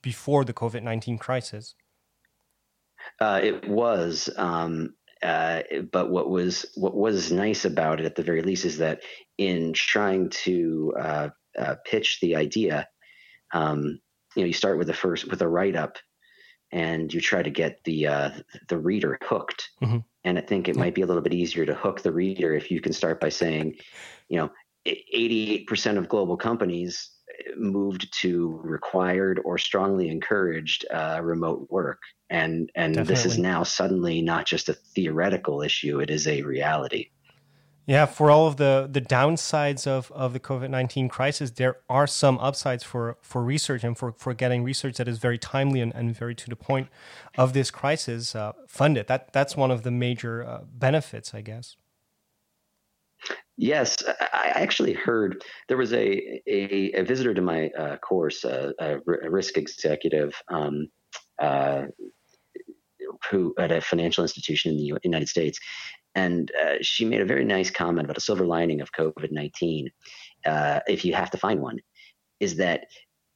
before 0.00 0.44
the 0.44 0.52
COVID 0.52 0.84
nineteen 0.84 1.18
crisis. 1.18 1.74
Uh, 3.20 3.40
it 3.42 3.68
was, 3.68 4.30
um, 4.36 4.94
uh, 5.24 5.62
but 5.90 6.08
what 6.08 6.30
was 6.30 6.66
what 6.76 6.94
was 6.94 7.32
nice 7.32 7.64
about 7.64 7.98
it, 7.98 8.06
at 8.06 8.14
the 8.14 8.22
very 8.22 8.42
least, 8.42 8.64
is 8.64 8.78
that 8.78 9.00
in 9.38 9.72
trying 9.72 10.30
to 10.44 10.94
uh, 11.00 11.28
uh 11.58 11.74
pitch 11.84 12.20
the 12.20 12.36
idea, 12.36 12.86
um, 13.52 13.98
you 14.36 14.42
know, 14.42 14.46
you 14.46 14.52
start 14.52 14.78
with 14.78 14.86
the 14.86 14.94
first 14.94 15.28
with 15.28 15.42
a 15.42 15.48
write 15.48 15.74
up, 15.74 15.96
and 16.72 17.12
you 17.12 17.20
try 17.20 17.42
to 17.42 17.50
get 17.50 17.82
the 17.84 18.06
uh, 18.06 18.30
the 18.68 18.78
reader 18.78 19.18
hooked. 19.22 19.70
Mm-hmm. 19.82 19.98
And 20.24 20.38
I 20.38 20.42
think 20.42 20.68
it 20.68 20.76
might 20.76 20.94
be 20.94 21.02
a 21.02 21.06
little 21.06 21.22
bit 21.22 21.34
easier 21.34 21.64
to 21.64 21.74
hook 21.74 22.02
the 22.02 22.12
reader 22.12 22.54
if 22.54 22.70
you 22.70 22.80
can 22.80 22.92
start 22.92 23.20
by 23.20 23.30
saying, 23.30 23.76
you 24.28 24.36
know, 24.36 24.50
88% 24.86 25.96
of 25.96 26.08
global 26.08 26.36
companies 26.36 27.10
uh, 27.28 27.52
moved 27.56 28.12
to 28.20 28.60
required 28.62 29.40
or 29.44 29.58
strongly 29.58 30.08
encouraged 30.08 30.84
uh, 30.90 31.20
remote 31.22 31.66
work, 31.70 32.02
and 32.30 32.70
and 32.74 32.94
Definitely. 32.94 33.14
this 33.14 33.26
is 33.26 33.38
now 33.38 33.62
suddenly 33.62 34.20
not 34.20 34.46
just 34.46 34.68
a 34.68 34.74
theoretical 34.74 35.62
issue; 35.62 36.00
it 36.00 36.10
is 36.10 36.26
a 36.26 36.42
reality. 36.42 37.10
Yeah, 37.88 38.04
for 38.04 38.30
all 38.30 38.46
of 38.46 38.58
the 38.58 38.86
the 38.92 39.00
downsides 39.00 39.86
of, 39.86 40.12
of 40.12 40.34
the 40.34 40.40
COVID 40.40 40.68
nineteen 40.68 41.08
crisis, 41.08 41.52
there 41.52 41.78
are 41.88 42.06
some 42.06 42.38
upsides 42.38 42.84
for, 42.84 43.16
for 43.22 43.42
research 43.42 43.82
and 43.82 43.96
for, 43.96 44.12
for 44.12 44.34
getting 44.34 44.62
research 44.62 44.98
that 44.98 45.08
is 45.08 45.16
very 45.16 45.38
timely 45.38 45.80
and, 45.80 45.94
and 45.94 46.14
very 46.14 46.34
to 46.34 46.50
the 46.50 46.54
point 46.54 46.88
of 47.38 47.54
this 47.54 47.70
crisis 47.70 48.36
uh, 48.36 48.52
funded. 48.66 49.06
That 49.06 49.32
that's 49.32 49.56
one 49.56 49.70
of 49.70 49.84
the 49.84 49.90
major 49.90 50.44
uh, 50.44 50.64
benefits, 50.70 51.32
I 51.32 51.40
guess. 51.40 51.76
Yes, 53.56 53.96
I 54.06 54.52
actually 54.54 54.92
heard 54.92 55.42
there 55.68 55.78
was 55.78 55.94
a 55.94 56.42
a, 56.46 56.92
a 56.92 57.02
visitor 57.04 57.32
to 57.32 57.40
my 57.40 57.70
uh, 57.70 57.96
course, 57.96 58.44
uh, 58.44 58.72
a, 58.78 58.98
a, 58.98 59.30
risk 59.30 59.56
executive. 59.56 60.34
Um, 60.50 60.88
uh, 61.38 61.84
who 63.30 63.54
at 63.58 63.72
a 63.72 63.80
financial 63.80 64.22
institution 64.22 64.72
in 64.72 64.76
the 64.76 64.98
United 65.02 65.28
States, 65.28 65.58
and 66.18 66.50
uh, 66.60 66.74
she 66.82 67.04
made 67.04 67.20
a 67.20 67.24
very 67.24 67.44
nice 67.44 67.70
comment 67.70 68.04
about 68.04 68.16
a 68.16 68.20
silver 68.20 68.44
lining 68.44 68.80
of 68.80 68.92
COVID 68.92 69.30
19, 69.30 69.90
uh, 70.46 70.80
if 70.88 71.04
you 71.04 71.14
have 71.14 71.30
to 71.30 71.38
find 71.38 71.60
one, 71.60 71.78
is 72.40 72.56
that 72.56 72.86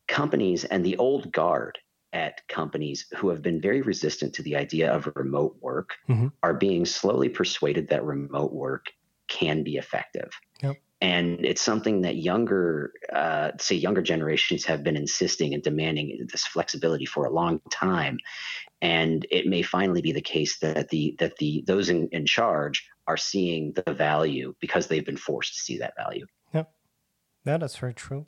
companies 0.09 0.65
and 0.65 0.85
the 0.85 0.97
old 0.97 1.33
guard 1.33 1.79
at 2.13 2.47
companies 2.49 3.07
who 3.17 3.29
have 3.29 3.41
been 3.41 3.61
very 3.61 3.83
resistant 3.83 4.35
to 4.35 4.43
the 4.43 4.57
idea 4.57 4.93
of 4.93 5.11
remote 5.15 5.57
work 5.61 5.91
mm-hmm. 6.09 6.27
are 6.43 6.55
being 6.55 6.85
slowly 6.85 7.29
persuaded 7.29 7.89
that 7.89 8.05
remote 8.05 8.53
work 8.53 8.87
can 9.29 9.63
be 9.63 9.77
effective. 9.77 10.31
Yep. 10.63 10.77
And 11.01 11.45
it's 11.45 11.63
something 11.63 12.03
that 12.03 12.17
younger, 12.17 12.93
uh, 13.13 13.53
say, 13.59 13.77
younger 13.77 14.03
generations 14.03 14.65
have 14.67 14.85
been 14.85 14.97
insisting 14.97 15.55
and 15.55 15.63
demanding 15.63 16.29
this 16.31 16.47
flexibility 16.47 17.07
for 17.07 17.25
a 17.25 17.31
long 17.31 17.61
time 17.71 18.19
and 18.83 19.25
it 19.31 19.47
may 19.47 19.63
finally 19.63 20.03
be 20.03 20.13
the 20.13 20.21
case 20.21 20.59
that 20.59 20.89
the 20.91 21.17
that 21.21 21.37
the 21.37 21.65
those 21.67 21.89
in, 21.89 22.09
in 22.09 22.27
charge 22.27 22.87
are 23.07 23.17
seeing 23.17 23.73
the 23.73 23.95
value 23.95 24.55
because 24.61 24.89
they've 24.89 25.07
been 25.07 25.17
forced 25.17 25.55
to 25.55 25.61
see 25.61 25.79
that 25.79 25.95
value. 25.97 26.27
Yeah, 26.53 26.65
yeah, 27.47 27.57
that's 27.57 27.77
very 27.77 27.95
true. 27.95 28.27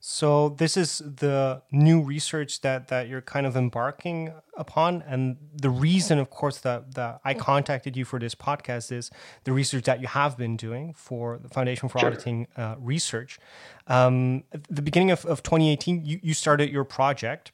So 0.00 0.50
this 0.50 0.76
is 0.76 0.98
the 0.98 1.62
new 1.72 2.00
research 2.00 2.60
that 2.60 2.86
that 2.86 3.08
you're 3.08 3.20
kind 3.20 3.46
of 3.46 3.56
embarking 3.56 4.32
upon, 4.56 5.02
and 5.02 5.38
the 5.52 5.70
reason, 5.70 6.20
of 6.20 6.30
course, 6.30 6.58
that 6.58 6.94
that 6.94 7.20
I 7.24 7.34
contacted 7.34 7.96
you 7.96 8.04
for 8.04 8.20
this 8.20 8.36
podcast 8.36 8.92
is 8.92 9.10
the 9.42 9.50
research 9.50 9.84
that 9.86 10.00
you 10.00 10.06
have 10.06 10.38
been 10.38 10.56
doing 10.56 10.94
for 10.94 11.36
the 11.38 11.48
Foundation 11.48 11.88
for 11.88 11.98
sure. 11.98 12.10
Auditing 12.10 12.46
uh, 12.56 12.76
Research. 12.78 13.40
Um, 13.88 14.44
at 14.52 14.62
the 14.70 14.82
beginning 14.82 15.10
of, 15.10 15.24
of 15.24 15.42
2018, 15.42 16.04
you, 16.04 16.20
you 16.22 16.34
started 16.34 16.70
your 16.70 16.84
project 16.84 17.50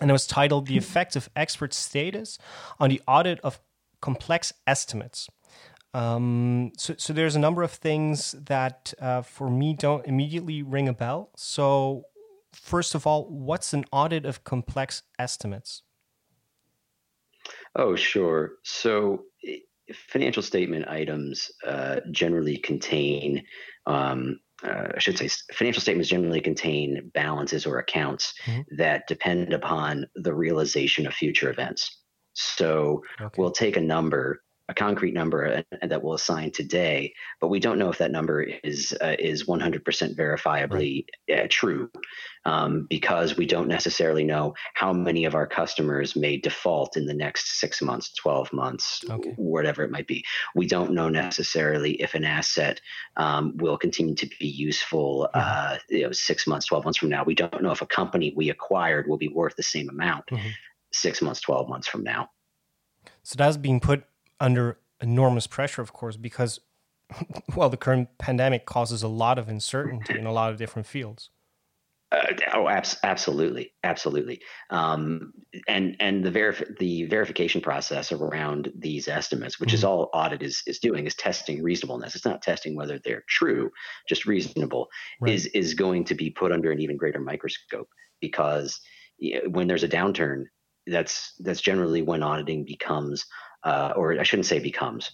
and 0.00 0.10
it 0.10 0.12
was 0.12 0.26
titled 0.26 0.66
The 0.66 0.76
Effects 0.76 1.16
of 1.16 1.28
Expert 1.34 1.72
Status 1.72 2.38
on 2.78 2.90
the 2.90 3.00
Audit 3.06 3.40
of 3.40 3.60
Complex 4.00 4.52
Estimates. 4.66 5.28
Um, 5.94 6.72
so, 6.76 6.94
so 6.98 7.12
there's 7.12 7.36
a 7.36 7.38
number 7.38 7.62
of 7.62 7.70
things 7.70 8.32
that 8.32 8.92
uh, 9.00 9.22
for 9.22 9.48
me 9.48 9.74
don't 9.74 10.06
immediately 10.06 10.62
ring 10.62 10.88
a 10.88 10.92
bell. 10.92 11.30
So, 11.36 12.04
first 12.52 12.94
of 12.94 13.06
all, 13.06 13.24
what's 13.30 13.72
an 13.72 13.84
audit 13.90 14.26
of 14.26 14.44
complex 14.44 15.02
estimates? 15.18 15.82
Oh, 17.74 17.96
sure. 17.96 18.52
So, 18.62 19.24
financial 19.94 20.42
statement 20.42 20.86
items 20.88 21.50
uh, 21.66 22.00
generally 22.10 22.58
contain 22.58 23.44
um, 23.86 24.40
uh, 24.64 24.88
I 24.94 24.98
should 24.98 25.18
say, 25.18 25.28
financial 25.52 25.82
statements 25.82 26.08
generally 26.08 26.40
contain 26.40 27.10
balances 27.14 27.66
or 27.66 27.78
accounts 27.78 28.34
mm-hmm. 28.44 28.76
that 28.76 29.06
depend 29.06 29.52
upon 29.52 30.06
the 30.14 30.34
realization 30.34 31.06
of 31.06 31.14
future 31.14 31.50
events. 31.50 32.02
So 32.32 33.02
okay. 33.20 33.34
we'll 33.38 33.50
take 33.50 33.76
a 33.76 33.80
number 33.80 34.42
a 34.68 34.74
concrete 34.74 35.14
number 35.14 35.62
uh, 35.82 35.86
that 35.86 36.02
we'll 36.02 36.14
assign 36.14 36.50
today, 36.50 37.12
but 37.40 37.48
we 37.48 37.60
don't 37.60 37.78
know 37.78 37.88
if 37.88 37.98
that 37.98 38.10
number 38.10 38.42
is 38.42 38.96
uh, 39.00 39.14
is 39.18 39.44
100% 39.44 39.82
verifiably 40.16 41.06
right. 41.28 41.40
uh, 41.44 41.46
true 41.48 41.90
um, 42.44 42.86
because 42.88 43.36
we 43.36 43.46
don't 43.46 43.68
necessarily 43.68 44.24
know 44.24 44.54
how 44.74 44.92
many 44.92 45.24
of 45.24 45.34
our 45.34 45.46
customers 45.46 46.16
may 46.16 46.36
default 46.36 46.96
in 46.96 47.06
the 47.06 47.14
next 47.14 47.60
six 47.60 47.80
months, 47.80 48.12
12 48.14 48.52
months, 48.52 49.04
okay. 49.08 49.34
whatever 49.36 49.84
it 49.84 49.90
might 49.90 50.06
be. 50.06 50.24
We 50.54 50.66
don't 50.66 50.92
know 50.92 51.08
necessarily 51.08 52.00
if 52.02 52.14
an 52.14 52.24
asset 52.24 52.80
um, 53.16 53.56
will 53.56 53.78
continue 53.78 54.14
to 54.16 54.28
be 54.40 54.48
useful 54.48 55.28
mm-hmm. 55.34 55.74
uh, 55.74 55.78
you 55.88 56.02
know, 56.02 56.12
six 56.12 56.46
months, 56.46 56.66
12 56.66 56.84
months 56.84 56.98
from 56.98 57.08
now. 57.08 57.24
We 57.24 57.34
don't 57.34 57.62
know 57.62 57.72
if 57.72 57.82
a 57.82 57.86
company 57.86 58.32
we 58.36 58.50
acquired 58.50 59.08
will 59.08 59.18
be 59.18 59.28
worth 59.28 59.54
the 59.56 59.62
same 59.62 59.88
amount 59.90 60.26
mm-hmm. 60.26 60.48
six 60.92 61.22
months, 61.22 61.40
12 61.40 61.68
months 61.68 61.86
from 61.86 62.02
now. 62.02 62.30
So 63.22 63.34
that's 63.36 63.56
being 63.56 63.80
put 63.80 64.04
under 64.40 64.78
enormous 65.00 65.46
pressure, 65.46 65.82
of 65.82 65.92
course, 65.92 66.16
because 66.16 66.60
well, 67.56 67.68
the 67.68 67.76
current 67.76 68.08
pandemic 68.18 68.66
causes 68.66 69.02
a 69.02 69.08
lot 69.08 69.38
of 69.38 69.48
uncertainty 69.48 70.18
in 70.18 70.26
a 70.26 70.32
lot 70.32 70.50
of 70.50 70.58
different 70.58 70.86
fields. 70.86 71.30
Uh, 72.12 72.32
oh, 72.54 72.68
abs- 72.68 72.98
absolutely, 73.02 73.72
absolutely. 73.82 74.40
Um, 74.70 75.32
and 75.66 75.96
and 75.98 76.24
the 76.24 76.30
verif- 76.30 76.78
the 76.78 77.04
verification 77.06 77.60
process 77.60 78.12
around 78.12 78.70
these 78.78 79.08
estimates, 79.08 79.58
which 79.58 79.70
mm-hmm. 79.70 79.74
is 79.74 79.84
all 79.84 80.10
audit 80.14 80.40
is 80.40 80.62
is 80.68 80.78
doing, 80.78 81.06
is 81.06 81.16
testing 81.16 81.62
reasonableness. 81.64 82.14
It's 82.14 82.24
not 82.24 82.42
testing 82.42 82.76
whether 82.76 83.00
they're 83.00 83.24
true, 83.28 83.70
just 84.08 84.24
reasonable. 84.24 84.88
Right. 85.20 85.34
Is 85.34 85.46
is 85.46 85.74
going 85.74 86.04
to 86.04 86.14
be 86.14 86.30
put 86.30 86.52
under 86.52 86.70
an 86.70 86.80
even 86.80 86.96
greater 86.96 87.20
microscope 87.20 87.88
because 88.20 88.80
when 89.48 89.66
there's 89.66 89.82
a 89.82 89.88
downturn, 89.88 90.44
that's 90.86 91.32
that's 91.40 91.60
generally 91.60 92.02
when 92.02 92.22
auditing 92.22 92.64
becomes 92.64 93.26
uh, 93.64 93.92
or 93.96 94.18
I 94.18 94.22
shouldn't 94.22 94.46
say 94.46 94.58
becomes. 94.58 95.12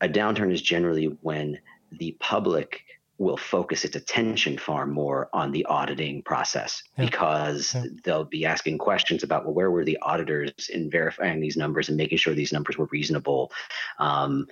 A 0.00 0.08
downturn 0.08 0.52
is 0.52 0.62
generally 0.62 1.06
when 1.22 1.58
the 1.92 2.16
public 2.20 2.82
will 3.18 3.36
focus 3.36 3.84
its 3.84 3.94
attention 3.94 4.58
far 4.58 4.86
more 4.86 5.28
on 5.32 5.52
the 5.52 5.64
auditing 5.66 6.22
process 6.22 6.82
yeah. 6.98 7.04
because 7.04 7.74
yeah. 7.74 7.84
they'll 8.02 8.24
be 8.24 8.44
asking 8.44 8.76
questions 8.76 9.22
about 9.22 9.44
well 9.44 9.54
where 9.54 9.70
were 9.70 9.84
the 9.84 9.98
auditors 10.02 10.68
in 10.68 10.90
verifying 10.90 11.40
these 11.40 11.56
numbers 11.56 11.88
and 11.88 11.96
making 11.96 12.18
sure 12.18 12.34
these 12.34 12.52
numbers 12.52 12.76
were 12.76 12.88
reasonable 12.90 13.52
um, 14.00 14.46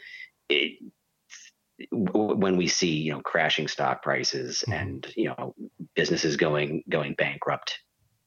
it, 0.49 0.79
when 1.91 2.57
we 2.57 2.69
see 2.69 2.93
you 2.93 3.13
know 3.13 3.21
crashing 3.21 3.67
stock 3.67 4.03
prices 4.03 4.63
mm-hmm. 4.69 4.73
and 4.73 5.13
you 5.17 5.25
know 5.25 5.55
businesses 5.95 6.37
going 6.37 6.85
going 6.89 7.15
bankrupt 7.15 7.81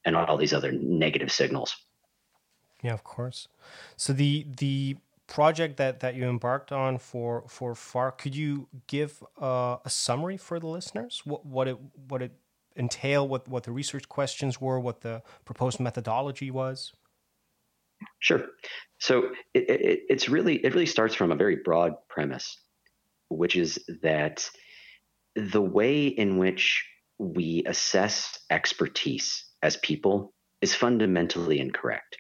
and 0.04 0.16
all 0.18 0.38
these 0.38 0.54
other 0.54 0.74
negative 0.74 1.32
signals 1.32 1.78
yeah, 2.86 2.94
of 2.94 3.04
course. 3.04 3.48
So 3.98 4.14
the 4.14 4.46
the 4.58 4.98
project 5.26 5.78
that 5.78 6.02
that 6.02 6.14
you 6.14 6.26
embarked 6.30 6.72
on 6.72 7.00
for 7.00 7.44
for 7.48 7.74
FAR, 7.74 8.12
could 8.12 8.36
you 8.36 8.68
give 8.86 9.24
uh, 9.42 9.78
a 9.84 9.90
summary 9.90 10.38
for 10.38 10.60
the 10.60 10.68
listeners? 10.68 11.24
What 11.26 11.44
what 11.44 11.68
it 11.68 11.78
what 12.08 12.22
it 12.22 12.34
entail? 12.78 13.28
What 13.28 13.48
what 13.48 13.64
the 13.64 13.72
research 13.72 14.08
questions 14.08 14.62
were? 14.62 14.80
What 14.80 15.02
the 15.02 15.24
proposed 15.46 15.80
methodology 15.80 16.52
was? 16.52 16.94
Sure. 18.20 18.44
So 19.00 19.32
it, 19.56 19.68
it, 19.68 20.00
it's 20.08 20.30
really 20.30 20.64
it 20.64 20.74
really 20.74 20.86
starts 20.86 21.16
from 21.16 21.32
a 21.32 21.36
very 21.36 21.58
broad 21.66 21.94
premise, 22.08 22.56
which 23.30 23.56
is 23.56 23.84
that 24.04 24.48
the 25.36 25.62
way 25.62 26.06
in 26.06 26.38
which 26.38 26.86
we 27.18 27.64
assess 27.66 28.38
expertise 28.52 29.44
as 29.64 29.78
people 29.78 30.36
is 30.62 30.76
fundamentally 30.76 31.60
incorrect. 31.60 32.18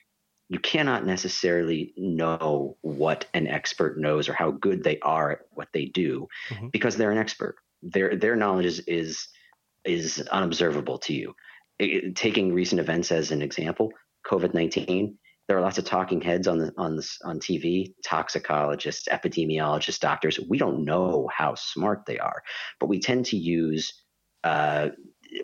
You 0.49 0.59
cannot 0.59 1.05
necessarily 1.05 1.93
know 1.97 2.77
what 2.81 3.25
an 3.33 3.47
expert 3.47 3.97
knows 3.97 4.29
or 4.29 4.33
how 4.33 4.51
good 4.51 4.83
they 4.83 4.99
are 4.99 5.31
at 5.31 5.39
what 5.51 5.69
they 5.73 5.85
do 5.85 6.27
mm-hmm. 6.49 6.67
because 6.69 6.95
they're 6.95 7.11
an 7.11 7.17
expert. 7.17 7.55
Their 7.81 8.15
their 8.15 8.35
knowledge 8.35 8.65
is 8.65 8.79
is, 8.81 9.27
is 9.83 10.21
unobservable 10.31 10.99
to 10.99 11.13
you. 11.13 11.35
It, 11.79 12.15
taking 12.15 12.53
recent 12.53 12.79
events 12.79 13.11
as 13.11 13.31
an 13.31 13.41
example, 13.41 13.91
COVID 14.27 14.53
nineteen, 14.53 15.17
there 15.47 15.57
are 15.57 15.61
lots 15.61 15.77
of 15.77 15.85
talking 15.85 16.21
heads 16.21 16.47
on 16.47 16.59
the 16.59 16.73
on 16.77 16.99
on 17.23 17.39
TV, 17.39 17.93
toxicologists, 18.05 19.07
epidemiologists, 19.11 19.99
doctors. 19.99 20.39
We 20.47 20.57
don't 20.57 20.85
know 20.85 21.29
how 21.35 21.55
smart 21.55 22.03
they 22.05 22.19
are, 22.19 22.43
but 22.79 22.87
we 22.87 22.99
tend 22.99 23.25
to 23.27 23.37
use 23.37 24.03
uh, 24.43 24.89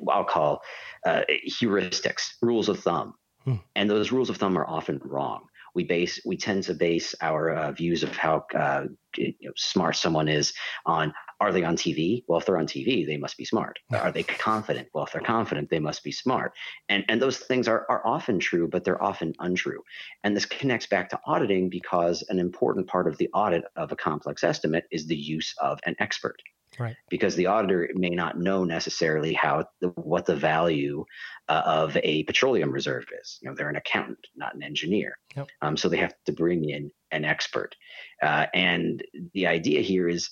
I'll 0.09 0.23
call 0.23 0.61
uh, 1.05 1.21
heuristics, 1.47 2.33
rules 2.41 2.69
of 2.69 2.79
thumb, 2.79 3.15
hmm. 3.43 3.55
and 3.75 3.89
those 3.89 4.11
rules 4.11 4.29
of 4.29 4.37
thumb 4.37 4.57
are 4.57 4.67
often 4.67 4.99
wrong. 5.03 5.47
We 5.73 5.85
base 5.85 6.19
we 6.25 6.35
tend 6.35 6.63
to 6.63 6.73
base 6.73 7.15
our 7.21 7.51
uh, 7.51 7.71
views 7.71 8.03
of 8.03 8.15
how 8.15 8.45
uh, 8.53 8.85
you 9.15 9.33
know, 9.41 9.51
smart 9.55 9.95
someone 9.95 10.27
is 10.27 10.53
on 10.85 11.13
are 11.39 11.51
they 11.51 11.63
on 11.63 11.75
TV? 11.75 12.23
Well, 12.27 12.39
if 12.39 12.45
they're 12.45 12.59
on 12.59 12.67
TV, 12.67 13.03
they 13.05 13.17
must 13.17 13.35
be 13.35 13.45
smart. 13.45 13.79
Are 13.91 14.11
they 14.11 14.21
confident? 14.21 14.89
Well, 14.93 15.05
if 15.05 15.11
they're 15.11 15.21
confident, 15.21 15.71
they 15.71 15.79
must 15.79 16.03
be 16.03 16.11
smart. 16.11 16.53
And 16.89 17.03
and 17.07 17.21
those 17.21 17.37
things 17.37 17.67
are 17.67 17.85
are 17.89 18.05
often 18.05 18.37
true, 18.39 18.67
but 18.67 18.83
they're 18.83 19.01
often 19.01 19.33
untrue. 19.39 19.81
And 20.23 20.35
this 20.35 20.45
connects 20.45 20.87
back 20.87 21.09
to 21.09 21.19
auditing 21.25 21.69
because 21.69 22.23
an 22.29 22.37
important 22.37 22.87
part 22.87 23.07
of 23.07 23.17
the 23.17 23.29
audit 23.33 23.63
of 23.75 23.91
a 23.91 23.95
complex 23.95 24.43
estimate 24.43 24.85
is 24.91 25.07
the 25.07 25.15
use 25.15 25.55
of 25.59 25.79
an 25.85 25.95
expert. 25.99 26.41
Right. 26.81 26.95
Because 27.09 27.35
the 27.35 27.45
auditor 27.45 27.89
may 27.93 28.09
not 28.09 28.39
know 28.39 28.63
necessarily 28.63 29.33
how 29.33 29.65
what 29.95 30.25
the 30.25 30.35
value 30.35 31.05
uh, 31.47 31.61
of 31.65 31.97
a 31.97 32.23
petroleum 32.23 32.71
reserve 32.71 33.05
is. 33.21 33.37
You 33.41 33.49
know, 33.49 33.55
they're 33.55 33.69
an 33.69 33.75
accountant, 33.75 34.25
not 34.35 34.55
an 34.55 34.63
engineer. 34.63 35.17
Yep. 35.35 35.47
Um, 35.61 35.77
so 35.77 35.89
they 35.89 35.97
have 35.97 36.15
to 36.25 36.31
bring 36.31 36.69
in 36.69 36.91
an 37.11 37.25
expert. 37.25 37.75
Uh, 38.21 38.47
and 38.53 39.03
the 39.33 39.47
idea 39.47 39.81
here 39.81 40.07
is 40.07 40.31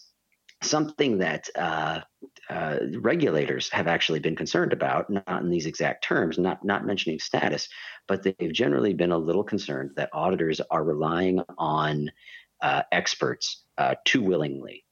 something 0.63 1.19
that 1.19 1.49
uh, 1.55 2.01
uh, 2.49 2.77
regulators 2.97 3.69
have 3.69 3.87
actually 3.87 4.19
been 4.19 4.35
concerned 4.35 4.73
about, 4.73 5.09
not 5.09 5.41
in 5.41 5.49
these 5.49 5.65
exact 5.65 6.03
terms, 6.03 6.37
not 6.37 6.63
not 6.65 6.85
mentioning 6.85 7.19
status, 7.19 7.69
but 8.07 8.23
they've 8.23 8.53
generally 8.53 8.93
been 8.93 9.11
a 9.11 9.17
little 9.17 9.43
concerned 9.43 9.91
that 9.95 10.09
auditors 10.13 10.59
are 10.71 10.83
relying 10.83 11.41
on 11.57 12.11
uh, 12.61 12.83
experts 12.91 13.63
uh, 13.77 13.95
too 14.03 14.21
willingly. 14.21 14.83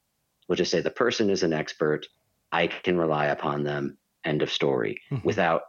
We'll 0.48 0.56
just 0.56 0.72
say 0.72 0.82
the 0.82 0.90
person 0.90 1.30
is 1.30 1.44
an 1.44 1.54
expert. 1.54 2.08
I 2.52 2.68
can 2.68 2.98
rely 2.98 3.28
upon 3.28 3.64
them. 3.64 3.98
End 4.24 4.42
of 4.42 4.52
story. 4.52 5.02
Mm-hmm. 5.12 5.26
Without 5.26 5.64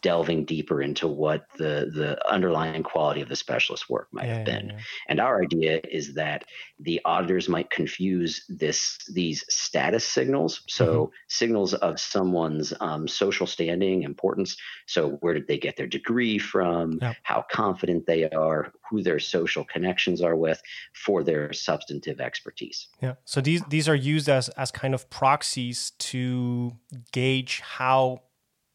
delving 0.00 0.44
deeper 0.44 0.82
into 0.82 1.06
what 1.06 1.46
the 1.58 1.90
the 1.94 2.18
underlying 2.30 2.82
quality 2.82 3.20
of 3.20 3.28
the 3.28 3.36
specialist 3.36 3.88
work 3.88 4.08
might 4.12 4.26
yeah, 4.26 4.36
have 4.36 4.44
been. 4.44 4.66
Yeah, 4.68 4.72
yeah. 4.74 4.80
And 5.08 5.20
our 5.20 5.42
idea 5.42 5.80
is 5.90 6.14
that 6.14 6.44
the 6.80 7.00
auditors 7.04 7.48
might 7.48 7.70
confuse 7.70 8.44
this 8.48 8.98
these 9.12 9.44
status 9.48 10.06
signals, 10.06 10.62
so 10.68 10.86
mm-hmm. 10.86 11.12
signals 11.28 11.74
of 11.74 12.00
someone's 12.00 12.72
um, 12.80 13.06
social 13.06 13.46
standing, 13.46 14.02
importance. 14.02 14.56
So 14.86 15.10
where 15.20 15.34
did 15.34 15.46
they 15.46 15.58
get 15.58 15.76
their 15.76 15.86
degree 15.86 16.38
from? 16.38 17.00
How 17.22 17.44
confident 17.50 18.06
they 18.06 18.28
are? 18.30 18.72
Who 18.90 19.02
their 19.02 19.18
social 19.18 19.64
connections 19.64 20.22
are 20.22 20.36
with 20.36 20.60
for 20.94 21.22
their 21.22 21.52
substantive 21.52 22.20
expertise. 22.20 22.88
Yeah. 23.02 23.14
So 23.24 23.40
these 23.40 23.62
these 23.68 23.88
are 23.88 23.94
used 23.94 24.28
as 24.28 24.48
as 24.50 24.70
kind 24.70 24.94
of 24.94 25.08
proxies 25.10 25.92
to 25.98 26.76
gauge 27.12 27.60
how 27.60 28.22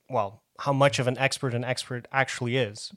well 0.09 0.43
how 0.61 0.73
much 0.73 0.99
of 0.99 1.07
an 1.07 1.17
expert 1.17 1.53
an 1.53 1.63
expert 1.63 2.07
actually 2.11 2.57
is. 2.57 2.91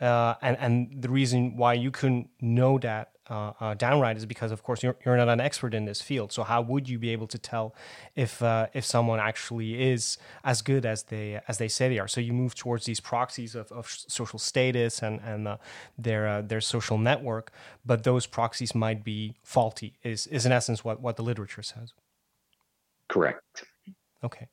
Uh, 0.00 0.34
and 0.40 0.56
and 0.58 1.02
the 1.02 1.10
reason 1.10 1.56
why 1.56 1.74
you 1.74 1.90
couldn't 1.90 2.30
know 2.40 2.78
that 2.78 3.10
uh, 3.30 3.52
uh, 3.60 3.74
downright 3.74 4.16
is 4.16 4.26
because, 4.26 4.50
of 4.50 4.62
course, 4.62 4.82
you're, 4.82 4.96
you're 5.04 5.16
not 5.16 5.28
an 5.28 5.40
expert 5.40 5.72
in 5.72 5.84
this 5.84 6.02
field. 6.02 6.32
So 6.32 6.42
how 6.42 6.62
would 6.62 6.88
you 6.88 6.98
be 6.98 7.10
able 7.10 7.28
to 7.28 7.38
tell 7.38 7.74
if 8.16 8.42
uh, 8.42 8.66
if 8.72 8.84
someone 8.84 9.20
actually 9.20 9.90
is 9.92 10.18
as 10.42 10.62
good 10.62 10.84
as 10.84 11.04
they 11.04 11.40
as 11.46 11.58
they 11.58 11.68
say 11.68 11.88
they 11.88 11.98
are? 11.98 12.08
So 12.08 12.20
you 12.20 12.32
move 12.32 12.54
towards 12.54 12.86
these 12.86 12.98
proxies 12.98 13.54
of, 13.54 13.70
of 13.70 13.86
social 13.88 14.38
status 14.38 15.02
and 15.02 15.20
and 15.20 15.46
uh, 15.46 15.56
their 15.98 16.26
uh, 16.26 16.42
their 16.42 16.60
social 16.60 16.98
network, 16.98 17.52
but 17.84 18.02
those 18.02 18.26
proxies 18.26 18.74
might 18.74 19.04
be 19.04 19.36
faulty. 19.44 19.94
Is 20.02 20.26
is 20.26 20.44
in 20.46 20.52
essence 20.52 20.82
what 20.84 21.00
what 21.00 21.16
the 21.16 21.22
literature 21.22 21.62
says. 21.62 21.92
Correct. 23.08 23.64
Okay. 24.24 24.48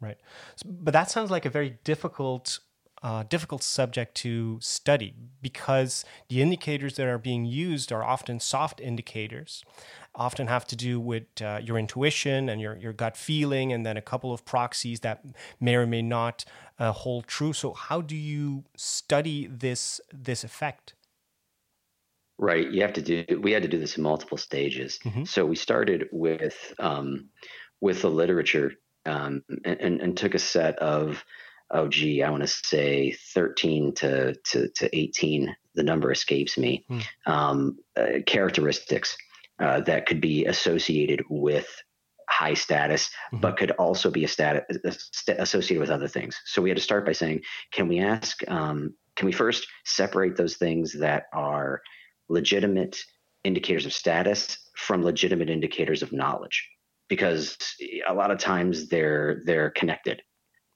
Right. 0.00 0.18
But 0.64 0.92
that 0.92 1.10
sounds 1.10 1.30
like 1.30 1.44
a 1.44 1.50
very 1.50 1.78
difficult 1.84 2.60
uh, 3.02 3.22
difficult 3.28 3.62
subject 3.62 4.14
to 4.16 4.58
study 4.60 5.14
because 5.40 6.04
the 6.28 6.42
indicators 6.42 6.96
that 6.96 7.06
are 7.06 7.18
being 7.18 7.44
used 7.44 7.92
are 7.92 8.02
often 8.02 8.40
soft 8.40 8.80
indicators, 8.80 9.64
often 10.14 10.48
have 10.48 10.66
to 10.66 10.74
do 10.74 10.98
with 10.98 11.24
uh, 11.40 11.60
your 11.62 11.78
intuition 11.78 12.48
and 12.48 12.60
your, 12.60 12.76
your 12.76 12.92
gut 12.92 13.16
feeling, 13.16 13.72
and 13.72 13.86
then 13.86 13.96
a 13.96 14.02
couple 14.02 14.32
of 14.32 14.44
proxies 14.44 15.00
that 15.00 15.24
may 15.60 15.76
or 15.76 15.86
may 15.86 16.02
not 16.02 16.44
uh, 16.78 16.92
hold 16.92 17.26
true. 17.26 17.52
So, 17.52 17.72
how 17.72 18.00
do 18.00 18.16
you 18.16 18.64
study 18.76 19.46
this 19.46 20.00
this 20.12 20.42
effect? 20.42 20.94
Right, 22.36 22.70
you 22.70 22.82
have 22.82 22.92
to 22.94 23.02
do. 23.02 23.40
We 23.40 23.52
had 23.52 23.62
to 23.62 23.68
do 23.68 23.78
this 23.78 23.96
in 23.96 24.02
multiple 24.02 24.38
stages. 24.38 24.98
Mm-hmm. 25.04 25.24
So 25.24 25.44
we 25.44 25.56
started 25.56 26.08
with 26.12 26.72
um, 26.78 27.28
with 27.80 28.02
the 28.02 28.10
literature 28.10 28.72
um, 29.08 29.42
and, 29.64 30.00
and 30.00 30.16
took 30.16 30.34
a 30.34 30.38
set 30.38 30.78
of 30.78 31.24
oh 31.70 31.88
gee 31.88 32.22
i 32.22 32.30
want 32.30 32.42
to 32.42 32.48
say 32.48 33.12
13 33.34 33.94
to, 33.94 34.34
to, 34.44 34.68
to 34.68 34.96
18 34.96 35.54
the 35.74 35.82
number 35.82 36.12
escapes 36.12 36.58
me 36.58 36.84
hmm. 36.88 36.98
um, 37.26 37.78
uh, 37.96 38.20
characteristics 38.26 39.16
uh, 39.60 39.80
that 39.80 40.06
could 40.06 40.20
be 40.20 40.46
associated 40.46 41.24
with 41.28 41.68
high 42.28 42.54
status 42.54 43.08
mm-hmm. 43.08 43.40
but 43.40 43.56
could 43.56 43.70
also 43.72 44.10
be 44.10 44.24
a 44.24 44.28
status 44.28 44.62
associated 45.28 45.80
with 45.80 45.90
other 45.90 46.08
things 46.08 46.40
so 46.44 46.62
we 46.62 46.70
had 46.70 46.76
to 46.76 46.82
start 46.82 47.06
by 47.06 47.12
saying 47.12 47.40
can 47.72 47.88
we 47.88 47.98
ask 47.98 48.48
um, 48.48 48.94
can 49.16 49.26
we 49.26 49.32
first 49.32 49.66
separate 49.84 50.36
those 50.36 50.56
things 50.56 50.92
that 50.92 51.24
are 51.32 51.80
legitimate 52.28 52.98
indicators 53.44 53.86
of 53.86 53.92
status 53.92 54.58
from 54.76 55.02
legitimate 55.02 55.48
indicators 55.48 56.02
of 56.02 56.12
knowledge 56.12 56.68
because 57.08 57.56
a 58.08 58.14
lot 58.14 58.30
of 58.30 58.38
times 58.38 58.88
they're 58.88 59.42
they're 59.44 59.70
connected. 59.70 60.22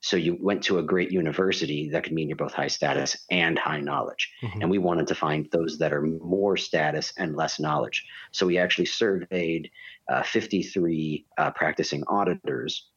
So 0.01 0.17
you 0.17 0.37
went 0.41 0.63
to 0.63 0.79
a 0.79 0.83
great 0.83 1.11
university 1.11 1.89
that 1.91 2.03
could 2.03 2.11
mean 2.11 2.27
you're 2.27 2.35
both 2.35 2.53
high 2.53 2.67
status 2.67 3.15
and 3.31 3.57
high 3.57 3.79
knowledge. 3.79 4.33
Mm-hmm. 4.43 4.61
And 4.61 4.69
we 4.69 4.77
wanted 4.77 5.07
to 5.07 5.15
find 5.15 5.47
those 5.51 5.77
that 5.77 5.93
are 5.93 6.01
more 6.01 6.57
status 6.57 7.13
and 7.17 7.37
less 7.37 7.57
knowledge. 7.57 8.05
So 8.33 8.45
we 8.45 8.57
actually 8.57 8.87
surveyed 8.87 9.71
uh, 10.09 10.23
53 10.23 11.25
uh, 11.37 11.51
practicing 11.51 12.03
auditors 12.07 12.89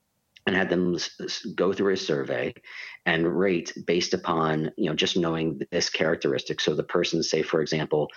and 0.48 0.56
had 0.56 0.68
them 0.68 0.96
go 1.54 1.72
through 1.72 1.92
a 1.92 1.96
survey 1.96 2.52
and 3.04 3.38
rate 3.38 3.72
based 3.86 4.14
upon 4.14 4.72
you 4.76 4.88
know 4.88 4.94
just 4.96 5.16
knowing 5.16 5.60
this 5.70 5.90
characteristic 5.90 6.60
so 6.60 6.74
the 6.74 6.84
person 6.84 7.20
say 7.20 7.42
for 7.42 7.60
example 7.60 8.08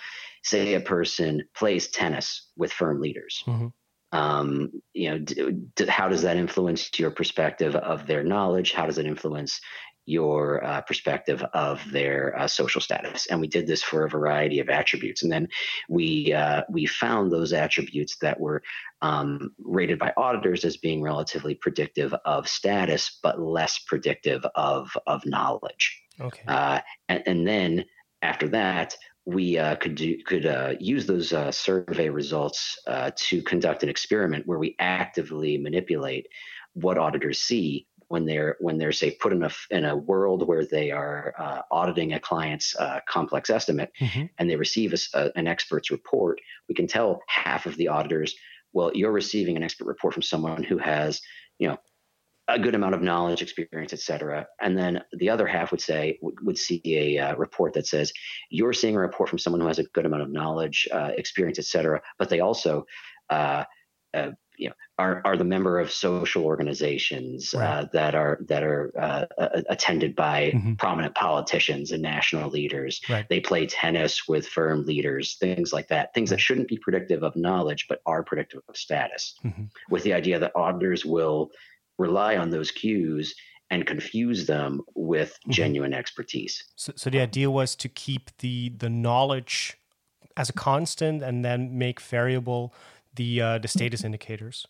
say 0.44 0.74
a 0.74 0.80
person 0.80 1.42
plays 1.56 1.88
tennis 1.88 2.50
with 2.56 2.72
firm 2.72 3.00
leaders 3.00 3.42
mm-hmm 3.46 3.66
um, 4.12 4.70
you 4.92 5.10
know, 5.10 5.18
d- 5.18 5.52
d- 5.76 5.86
how 5.86 6.08
does 6.08 6.22
that 6.22 6.36
influence 6.36 6.90
your 6.98 7.10
perspective 7.10 7.76
of 7.76 8.06
their 8.06 8.24
knowledge? 8.24 8.72
How 8.72 8.86
does 8.86 8.98
it 8.98 9.06
influence 9.06 9.60
your 10.06 10.64
uh, 10.64 10.80
perspective 10.80 11.44
of 11.54 11.80
their 11.92 12.36
uh, 12.36 12.48
social 12.48 12.80
status? 12.80 13.26
And 13.26 13.40
we 13.40 13.46
did 13.46 13.66
this 13.66 13.82
for 13.82 14.04
a 14.04 14.10
variety 14.10 14.58
of 14.58 14.68
attributes, 14.68 15.22
and 15.22 15.30
then 15.30 15.48
we 15.88 16.32
uh, 16.32 16.62
we 16.68 16.86
found 16.86 17.30
those 17.30 17.52
attributes 17.52 18.16
that 18.18 18.40
were 18.40 18.62
um, 19.02 19.54
rated 19.62 19.98
by 19.98 20.12
auditors 20.16 20.64
as 20.64 20.76
being 20.76 21.02
relatively 21.02 21.54
predictive 21.54 22.12
of 22.24 22.48
status, 22.48 23.18
but 23.22 23.40
less 23.40 23.78
predictive 23.78 24.44
of 24.56 24.90
of 25.06 25.24
knowledge. 25.24 26.02
Okay, 26.20 26.42
uh, 26.48 26.80
and, 27.08 27.22
and 27.26 27.46
then 27.46 27.84
after 28.22 28.48
that, 28.48 28.96
we 29.26 29.58
uh, 29.58 29.76
could 29.76 29.94
do, 29.94 30.16
could 30.24 30.46
uh, 30.46 30.74
use 30.80 31.06
those 31.06 31.32
uh, 31.32 31.52
survey 31.52 32.08
results 32.08 32.78
uh, 32.86 33.10
to 33.16 33.42
conduct 33.42 33.82
an 33.82 33.88
experiment 33.88 34.46
where 34.46 34.58
we 34.58 34.76
actively 34.78 35.58
manipulate 35.58 36.26
what 36.74 36.98
auditors 36.98 37.38
see 37.38 37.86
when 38.08 38.26
they're 38.26 38.56
when 38.58 38.76
they're 38.76 38.90
say 38.90 39.12
put 39.12 39.32
in 39.32 39.44
a 39.44 39.50
in 39.70 39.84
a 39.84 39.96
world 39.96 40.46
where 40.46 40.64
they 40.64 40.90
are 40.90 41.32
uh, 41.38 41.62
auditing 41.70 42.12
a 42.12 42.20
client's 42.20 42.74
uh, 42.76 42.98
complex 43.08 43.50
estimate 43.50 43.92
mm-hmm. 44.00 44.24
and 44.38 44.50
they 44.50 44.56
receive 44.56 44.92
a, 44.92 44.98
a, 45.18 45.30
an 45.36 45.46
expert's 45.46 45.92
report. 45.92 46.40
We 46.68 46.74
can 46.74 46.88
tell 46.88 47.20
half 47.28 47.66
of 47.66 47.76
the 47.76 47.86
auditors, 47.86 48.34
well, 48.72 48.90
you're 48.94 49.12
receiving 49.12 49.56
an 49.56 49.62
expert 49.62 49.86
report 49.86 50.14
from 50.14 50.24
someone 50.24 50.64
who 50.64 50.78
has 50.78 51.20
you 51.58 51.68
know 51.68 51.78
a 52.50 52.58
good 52.58 52.74
amount 52.74 52.94
of 52.94 53.02
knowledge, 53.02 53.42
experience, 53.42 53.92
et 53.92 54.00
cetera. 54.00 54.46
And 54.60 54.76
then 54.76 55.02
the 55.12 55.30
other 55.30 55.46
half 55.46 55.70
would 55.70 55.80
say 55.80 56.18
would 56.20 56.58
see 56.58 56.82
a 56.84 57.18
uh, 57.18 57.36
report 57.36 57.74
that 57.74 57.86
says 57.86 58.12
you're 58.50 58.72
seeing 58.72 58.96
a 58.96 59.00
report 59.00 59.28
from 59.28 59.38
someone 59.38 59.60
who 59.60 59.66
has 59.66 59.78
a 59.78 59.84
good 59.84 60.06
amount 60.06 60.22
of 60.22 60.30
knowledge, 60.30 60.88
uh, 60.92 61.10
experience, 61.16 61.58
et 61.58 61.66
cetera, 61.66 62.00
but 62.18 62.28
they 62.28 62.40
also 62.40 62.84
uh, 63.30 63.64
uh 64.14 64.30
you 64.60 64.68
know, 64.68 64.74
are 64.98 65.22
are 65.24 65.36
the 65.38 65.44
member 65.44 65.80
of 65.80 65.90
social 65.90 66.44
organizations 66.44 67.54
right. 67.56 67.66
uh, 67.66 67.86
that 67.94 68.14
are 68.14 68.38
that 68.46 68.62
are 68.62 68.92
uh, 68.98 69.24
attended 69.70 70.14
by 70.14 70.52
mm-hmm. 70.54 70.74
prominent 70.74 71.14
politicians 71.14 71.92
and 71.92 72.02
national 72.02 72.50
leaders. 72.50 73.00
Right. 73.08 73.26
They 73.28 73.40
play 73.40 73.66
tennis 73.66 74.28
with 74.28 74.46
firm 74.46 74.84
leaders, 74.84 75.36
things 75.40 75.72
like 75.72 75.88
that. 75.88 76.12
Things 76.12 76.30
right. 76.30 76.36
that 76.36 76.42
shouldn't 76.42 76.68
be 76.68 76.76
predictive 76.76 77.22
of 77.22 77.34
knowledge, 77.36 77.86
but 77.88 78.02
are 78.04 78.22
predictive 78.22 78.60
of 78.68 78.76
status. 78.76 79.34
Mm-hmm. 79.42 79.64
With 79.88 80.02
the 80.02 80.12
idea 80.12 80.38
that 80.38 80.52
auditors 80.54 81.06
will 81.06 81.50
rely 82.00 82.36
on 82.36 82.50
those 82.50 82.70
cues 82.70 83.34
and 83.70 83.86
confuse 83.86 84.46
them 84.46 84.80
with 84.94 85.30
mm-hmm. 85.30 85.52
genuine 85.52 85.94
expertise. 85.94 86.64
So, 86.76 86.92
so 86.96 87.10
the 87.10 87.20
idea 87.20 87.50
was 87.50 87.76
to 87.76 87.88
keep 87.88 88.30
the 88.38 88.70
the 88.76 88.90
knowledge 88.90 89.76
as 90.36 90.48
a 90.48 90.52
constant 90.52 91.22
and 91.22 91.44
then 91.44 91.78
make 91.78 92.00
variable 92.00 92.74
the 93.14 93.40
uh, 93.40 93.58
the 93.58 93.68
status 93.68 94.04
indicators. 94.04 94.66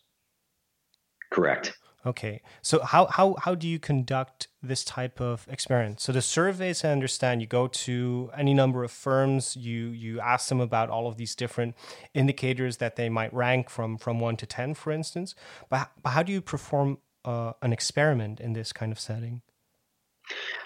Correct. 1.31 1.73
Okay. 2.03 2.41
So 2.63 2.81
how 2.81 3.05
how 3.05 3.35
how 3.39 3.53
do 3.55 3.67
you 3.67 3.79
conduct 3.79 4.47
this 4.63 4.83
type 4.83 5.21
of 5.21 5.47
experiment? 5.49 5.99
So 6.01 6.11
the 6.11 6.21
surveys, 6.21 6.83
I 6.83 6.89
understand, 6.89 7.41
you 7.41 7.47
go 7.47 7.67
to 7.67 8.31
any 8.35 8.53
number 8.53 8.83
of 8.83 8.91
firms, 8.91 9.55
you 9.55 9.89
you 9.89 10.19
ask 10.19 10.49
them 10.49 10.59
about 10.59 10.89
all 10.89 11.07
of 11.07 11.17
these 11.17 11.35
different 11.35 11.75
indicators 12.13 12.77
that 12.77 12.95
they 12.95 13.09
might 13.09 13.31
rank 13.33 13.69
from 13.69 13.97
from 13.97 14.19
one 14.19 14.35
to 14.37 14.45
ten, 14.45 14.73
for 14.73 14.91
instance. 14.91 15.35
But 15.69 15.91
but 16.01 16.09
how 16.11 16.23
do 16.23 16.31
you 16.31 16.41
perform 16.41 16.97
uh, 17.25 17.53
an 17.61 17.73
experiment 17.73 18.39
in 18.39 18.53
this 18.53 18.73
kind 18.73 18.91
of 18.91 18.99
setting? 18.99 19.41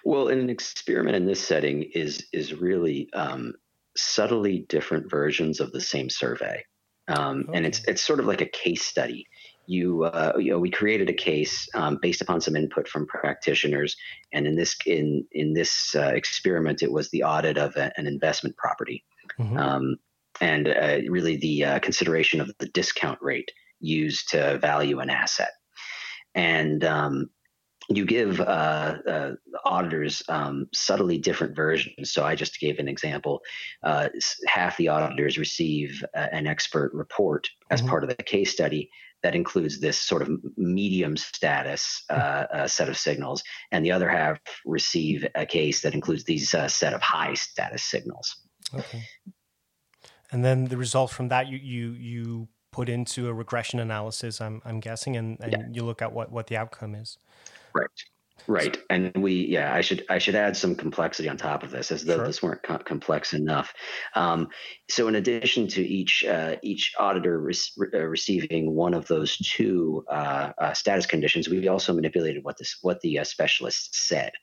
Well, 0.04 0.28
an 0.28 0.50
experiment 0.50 1.16
in 1.16 1.26
this 1.26 1.46
setting 1.46 1.84
is 1.94 2.28
is 2.32 2.54
really 2.54 3.10
um, 3.14 3.54
subtly 3.96 4.66
different 4.70 5.10
versions 5.10 5.60
of 5.60 5.72
the 5.72 5.82
same 5.82 6.10
survey, 6.10 6.64
um, 7.08 7.46
okay. 7.48 7.58
and 7.58 7.66
it's 7.66 7.84
it's 7.86 8.02
sort 8.02 8.20
of 8.20 8.26
like 8.26 8.42
a 8.42 8.46
case 8.46 8.84
study. 8.84 9.28
You, 9.68 10.04
uh, 10.04 10.34
you 10.38 10.52
know, 10.52 10.60
we 10.60 10.70
created 10.70 11.10
a 11.10 11.14
case 11.14 11.68
um, 11.74 11.98
based 12.00 12.22
upon 12.22 12.40
some 12.40 12.56
input 12.56 12.88
from 12.88 13.08
practitioners, 13.08 13.98
and 14.32 14.46
in 14.46 14.56
this 14.56 14.76
in 14.86 15.26
in 15.32 15.54
this 15.54 15.96
uh, 15.96 16.12
experiment, 16.14 16.84
it 16.84 16.92
was 16.92 17.10
the 17.10 17.24
audit 17.24 17.58
of 17.58 17.76
a, 17.76 17.92
an 17.98 18.06
investment 18.06 18.56
property, 18.58 19.04
mm-hmm. 19.40 19.58
Um, 19.58 19.96
and 20.40 20.68
uh, 20.68 21.00
really 21.10 21.38
the 21.38 21.66
uh, 21.66 21.80
consideration 21.80 22.42
of 22.42 22.52
the 22.60 22.68
discount 22.68 23.20
rate 23.22 23.52
used 23.80 24.30
to 24.30 24.58
value 24.60 25.00
an 25.00 25.10
asset 25.10 25.52
and 26.36 26.84
um, 26.84 27.30
you 27.90 28.06
give 28.06 28.40
uh, 28.40 28.44
uh, 29.08 29.32
auditors 29.64 30.24
um, 30.30 30.68
subtly 30.74 31.18
different 31.18 31.56
versions. 31.56 32.12
So 32.12 32.24
I 32.24 32.36
just 32.36 32.60
gave 32.60 32.80
an 32.80 32.88
example. 32.88 33.42
Uh, 33.84 34.10
half 34.48 34.78
the 34.78 34.90
auditors 34.90 35.38
receive 35.38 36.04
an 36.14 36.48
expert 36.48 36.92
report 36.94 37.48
as 37.70 37.80
mm-hmm. 37.80 37.90
part 37.90 38.04
of 38.04 38.10
the 38.10 38.24
case 38.24 38.52
study 38.52 38.90
that 39.26 39.36
includes 39.36 39.80
this 39.80 40.00
sort 40.00 40.22
of 40.22 40.30
medium 40.56 41.18
status 41.18 42.04
uh, 42.12 42.16
mm-hmm. 42.16 42.58
uh, 42.60 42.68
set 42.68 42.90
of 42.90 42.98
signals, 42.98 43.44
and 43.72 43.84
the 43.84 43.92
other 43.92 44.08
half 44.08 44.40
receive 44.66 45.28
a 45.34 45.46
case 45.46 45.82
that 45.82 45.96
includes 45.96 46.24
these 46.24 46.54
uh, 46.54 46.68
set 46.68 46.94
of 46.94 47.02
high 47.02 47.34
status 47.34 47.84
signals. 47.84 48.36
Okay. 48.74 49.02
And 50.32 50.44
then 50.44 50.66
the 50.66 50.78
result 50.78 51.12
from 51.12 51.30
that, 51.30 51.48
you 51.48 51.58
you 51.58 51.92
you 51.92 52.48
put 52.76 52.90
into 52.90 53.30
a 53.30 53.34
regression 53.34 53.80
analysis, 53.80 54.42
I'm, 54.42 54.62
I'm 54.66 54.82
guessing, 54.82 55.16
and, 55.16 55.38
and 55.40 55.52
yeah. 55.54 55.66
you 55.72 55.86
look 55.86 56.02
at 56.02 56.12
what, 56.12 56.30
what 56.30 56.48
the 56.48 56.58
outcome 56.58 56.94
is. 56.94 57.18
Right. 57.74 57.88
Right, 58.48 58.78
and 58.90 59.12
we 59.16 59.34
yeah, 59.34 59.74
I 59.74 59.80
should 59.80 60.06
I 60.10 60.20
should 60.20 60.36
add 60.36 60.58
some 60.58 60.76
complexity 60.76 61.30
on 61.30 61.38
top 61.38 61.64
of 61.64 61.72
this, 61.72 61.90
as 61.90 62.04
though 62.04 62.18
sure. 62.18 62.28
this 62.28 62.44
weren't 62.44 62.62
co- 62.64 62.78
complex 62.78 63.34
enough. 63.34 63.74
Um, 64.14 64.50
so, 64.90 65.08
in 65.08 65.16
addition 65.16 65.68
to 65.70 65.82
each 65.82 66.24
uh, 66.26 66.58
each 66.62 66.94
auditor 67.00 67.40
re- 67.40 67.56
uh, 67.94 68.00
receiving 68.00 68.76
one 68.76 68.94
of 68.94 69.08
those 69.08 69.38
two 69.38 70.04
uh, 70.12 70.52
uh, 70.60 70.74
status 70.74 71.06
conditions, 71.06 71.48
we 71.48 71.68
also 71.70 71.94
manipulated 71.94 72.44
what 72.44 72.58
this 72.58 72.78
what 72.82 73.00
the 73.02 73.20
uh, 73.20 73.24
specialist 73.24 73.96
said 73.96 74.34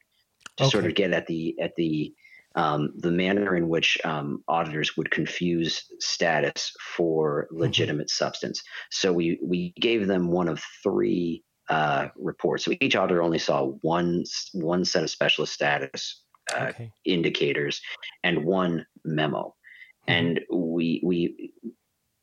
to 0.57 0.65
okay. 0.65 0.71
sort 0.71 0.87
of 0.87 0.95
get 0.95 1.13
at 1.13 1.27
the 1.27 1.55
at 1.61 1.77
the 1.77 2.13
um, 2.55 2.93
the 2.97 3.11
manner 3.11 3.57
in 3.57 3.69
which 3.69 3.99
um, 4.05 4.43
auditors 4.49 4.97
would 4.97 5.11
confuse 5.11 5.85
status 6.01 6.73
for 6.81 7.47
mm-hmm. 7.47 7.63
legitimate 7.63 8.09
mm-hmm. 8.09 8.25
substance. 8.25 8.63
So 8.91 9.13
we 9.13 9.39
we 9.43 9.73
gave 9.81 10.07
them 10.07 10.31
one 10.31 10.49
of 10.49 10.63
three 10.83 11.45
uh, 11.69 12.09
reports. 12.17 12.65
So 12.65 12.73
each 12.81 12.97
auditor 12.97 13.23
only 13.23 13.39
saw 13.39 13.67
one 13.83 14.25
one 14.53 14.85
set 14.85 15.03
of 15.03 15.11
specialist 15.11 15.53
status 15.53 16.23
uh, 16.55 16.67
okay. 16.71 16.91
indicators 17.05 17.81
and 18.23 18.45
one 18.45 18.87
memo, 19.05 19.55
mm-hmm. 20.09 20.13
and 20.13 20.41
we 20.51 21.01
we 21.05 21.53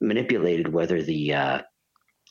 manipulated 0.01 0.71
whether 0.71 1.01
the 1.01 1.33
uh, 1.33 1.61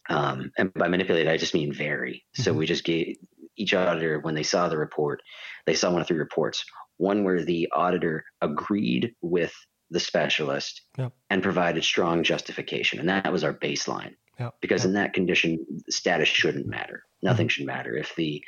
um, 0.09 0.53
and 0.57 0.73
by 0.75 0.89
manipulate 0.89 1.29
I 1.29 1.37
just 1.37 1.55
mean 1.55 1.73
vary. 1.73 2.25
Mm-hmm. 2.35 2.43
So 2.43 2.53
we 2.53 2.67
just 2.67 2.85
gave 2.85 3.17
each 3.57 3.75
auditor 3.75 4.21
when 4.21 4.37
they 4.37 4.45
saw 4.45 4.69
the 4.69 4.79
report, 4.79 5.21
they 5.67 5.75
saw 5.75 5.91
one 5.91 6.01
of 6.01 6.07
three 6.07 6.19
reports 6.19 6.65
one 6.99 7.25
where 7.25 7.45
the 7.45 7.69
auditor 7.75 8.25
agreed 8.41 9.15
with 9.23 9.55
the 9.91 10.01
specialist 10.01 10.83
yep. 10.99 11.13
and 11.31 11.43
provided 11.43 11.83
strong 11.83 12.23
justification. 12.23 12.99
And 12.99 13.09
that 13.09 13.33
was 13.33 13.45
our 13.45 13.55
baseline. 13.55 14.15
Yep. 14.39 14.55
Because 14.61 14.83
yep. 14.83 14.89
in 14.89 14.95
that 14.95 15.15
condition, 15.15 15.65
status 15.89 16.29
shouldn't 16.29 16.67
matter. 16.67 17.05
Nothing 17.23 17.47
mm-hmm. 17.47 17.51
should 17.51 17.67
matter. 17.67 17.97
If 17.97 18.15
the 18.15 18.45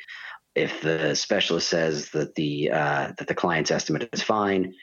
if 0.53 0.81
the 0.81 1.15
specialist 1.15 1.69
says 1.69 2.09
that 2.09 2.35
the 2.35 2.71
uh, 2.71 3.11
that 3.17 3.27
the 3.27 3.35
client's 3.35 3.71
estimate 3.71 4.09
is 4.13 4.21
fine, 4.21 4.73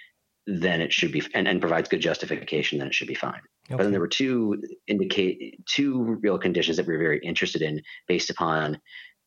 then 0.46 0.80
it 0.80 0.92
should 0.92 1.12
be 1.12 1.22
and, 1.34 1.46
and 1.46 1.60
provides 1.60 1.88
good 1.88 2.00
justification, 2.00 2.78
then 2.78 2.88
it 2.88 2.94
should 2.94 3.08
be 3.08 3.14
fine. 3.14 3.40
Okay. 3.70 3.76
But 3.76 3.82
then 3.82 3.90
there 3.90 4.00
were 4.00 4.08
two 4.08 4.62
indicate 4.86 5.64
two 5.66 6.18
real 6.22 6.38
conditions 6.38 6.76
that 6.78 6.86
we 6.86 6.94
were 6.94 7.02
very 7.02 7.20
interested 7.22 7.62
in 7.62 7.82
based 8.06 8.30
upon 8.30 8.80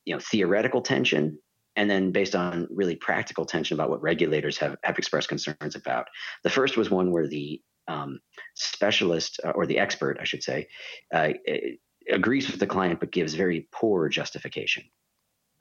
you 0.06 0.16
know 0.16 0.20
theoretical 0.20 0.82
tension 0.82 1.38
and 1.76 1.90
then 1.90 2.12
based 2.12 2.36
on 2.36 2.68
really 2.70 2.96
practical 2.96 3.46
tension 3.46 3.76
about 3.76 3.90
what 3.90 4.02
regulators 4.02 4.58
have, 4.58 4.78
have 4.84 4.98
expressed 4.98 5.30
concerns 5.30 5.76
about. 5.76 6.08
The 6.44 6.50
first 6.50 6.78
was 6.78 6.90
one 6.90 7.12
where 7.12 7.28
the 7.28 7.62
um, 7.88 8.20
specialist 8.56 9.40
uh, 9.44 9.52
or 9.52 9.66
the 9.66 9.80
expert, 9.80 10.18
I 10.20 10.24
should 10.24 10.44
say, 10.44 10.68
uh, 11.14 11.30
agrees 12.10 12.50
with 12.50 12.60
the 12.60 12.68
client 12.68 13.00
but 13.00 13.12
gives 13.12 13.34
very 13.34 13.68
poor 13.72 14.10
justification. 14.10 14.84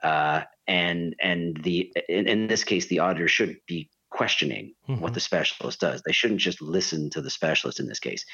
Uh, 0.02 0.42
and 0.66 1.14
and 1.20 1.62
the 1.62 1.92
in, 2.08 2.26
in, 2.26 2.46
this 2.46 2.64
case, 2.64 2.86
the 2.86 3.00
auditor 3.00 3.28
should 3.28 3.58
be 3.66 3.90
questioning 4.10 4.74
mm-hmm. 4.88 5.00
what 5.00 5.14
the 5.14 5.20
specialist 5.20 5.80
does. 5.80 6.02
They 6.02 6.12
shouldn't 6.12 6.40
just 6.40 6.60
listen 6.60 7.10
to 7.10 7.20
the 7.20 7.30
specialist 7.30 7.80
in 7.80 7.86
this 7.86 8.00
case. 8.00 8.24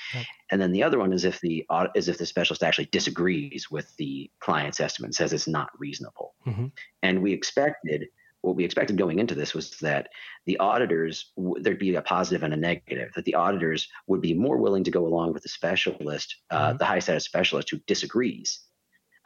And 0.51 0.61
then 0.61 0.73
the 0.73 0.83
other 0.83 0.99
one 0.99 1.12
is 1.12 1.25
if 1.25 1.41
the 1.41 1.67
is 1.95 2.09
if 2.09 2.19
the 2.19 2.27
specialist 2.27 2.62
actually 2.62 2.87
disagrees 2.87 3.71
with 3.71 3.95
the 3.97 4.31
client's 4.41 4.81
estimate 4.81 5.09
and 5.09 5.15
says 5.15 5.33
it's 5.33 5.49
not 5.49 5.71
reasonable. 5.79 6.26
Mm-hmm. 6.46 6.66
And 7.02 7.22
we 7.22 7.32
expected 7.32 8.06
what 8.42 8.56
we 8.56 8.64
expected 8.64 8.96
going 8.96 9.18
into 9.18 9.35
this 9.35 9.54
was 9.54 9.70
that 9.80 10.09
the 10.44 10.59
auditors 10.59 11.32
there'd 11.61 11.80
be 11.80 11.96
a 11.96 12.02
positive 12.02 12.44
and 12.44 12.54
a 12.54 12.56
negative 12.56 13.11
that 13.16 13.24
the 13.24 13.35
auditors 13.35 13.88
would 14.06 14.20
be 14.20 14.35
more 14.35 14.56
willing 14.56 14.85
to 14.85 14.90
go 14.90 15.06
along 15.06 15.32
with 15.32 15.42
the 15.42 15.48
specialist 15.48 16.37
uh, 16.50 16.68
mm-hmm. 16.68 16.76
the 16.78 16.85
high 16.85 17.00
status 17.00 17.24
specialist 17.24 17.70
who 17.70 17.78
disagrees 17.88 18.61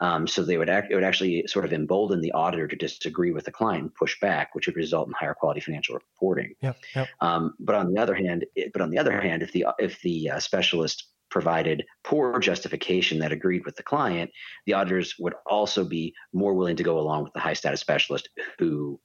um, 0.01 0.25
so 0.25 0.43
they 0.43 0.57
would 0.57 0.69
act, 0.69 0.91
it 0.91 0.95
would 0.95 1.03
actually 1.03 1.45
sort 1.45 1.63
of 1.63 1.73
embolden 1.73 2.21
the 2.21 2.31
auditor 2.31 2.67
to 2.67 2.75
disagree 2.75 3.31
with 3.31 3.45
the 3.45 3.51
client 3.51 3.83
and 3.83 3.95
push 3.95 4.19
back, 4.19 4.55
which 4.55 4.65
would 4.65 4.75
result 4.75 5.07
in 5.07 5.13
higher 5.13 5.35
quality 5.35 5.61
financial 5.61 5.93
reporting. 5.93 6.55
Yep, 6.61 6.77
yep. 6.95 7.07
Um, 7.21 7.53
but 7.59 7.75
on 7.75 7.93
the 7.93 8.01
other 8.01 8.15
hand, 8.15 8.45
it, 8.55 8.73
but 8.73 8.81
on 8.81 8.89
the 8.89 8.97
other 8.97 9.21
hand, 9.21 9.43
if 9.43 9.51
the 9.51 9.67
if 9.77 10.01
the 10.01 10.31
uh, 10.31 10.39
specialist 10.39 11.05
provided 11.31 11.83
poor 12.03 12.37
justification 12.39 13.19
that 13.19 13.31
agreed 13.31 13.65
with 13.65 13.75
the 13.75 13.83
client, 13.83 14.29
the 14.65 14.73
auditors 14.73 15.15
would 15.17 15.33
also 15.47 15.83
be 15.83 16.13
more 16.33 16.53
willing 16.53 16.75
to 16.75 16.83
go 16.83 16.99
along 16.99 17.23
with 17.23 17.33
the 17.33 17.39
high 17.39 17.53
status 17.53 17.79
specialist 17.79 18.29
who 18.59 18.99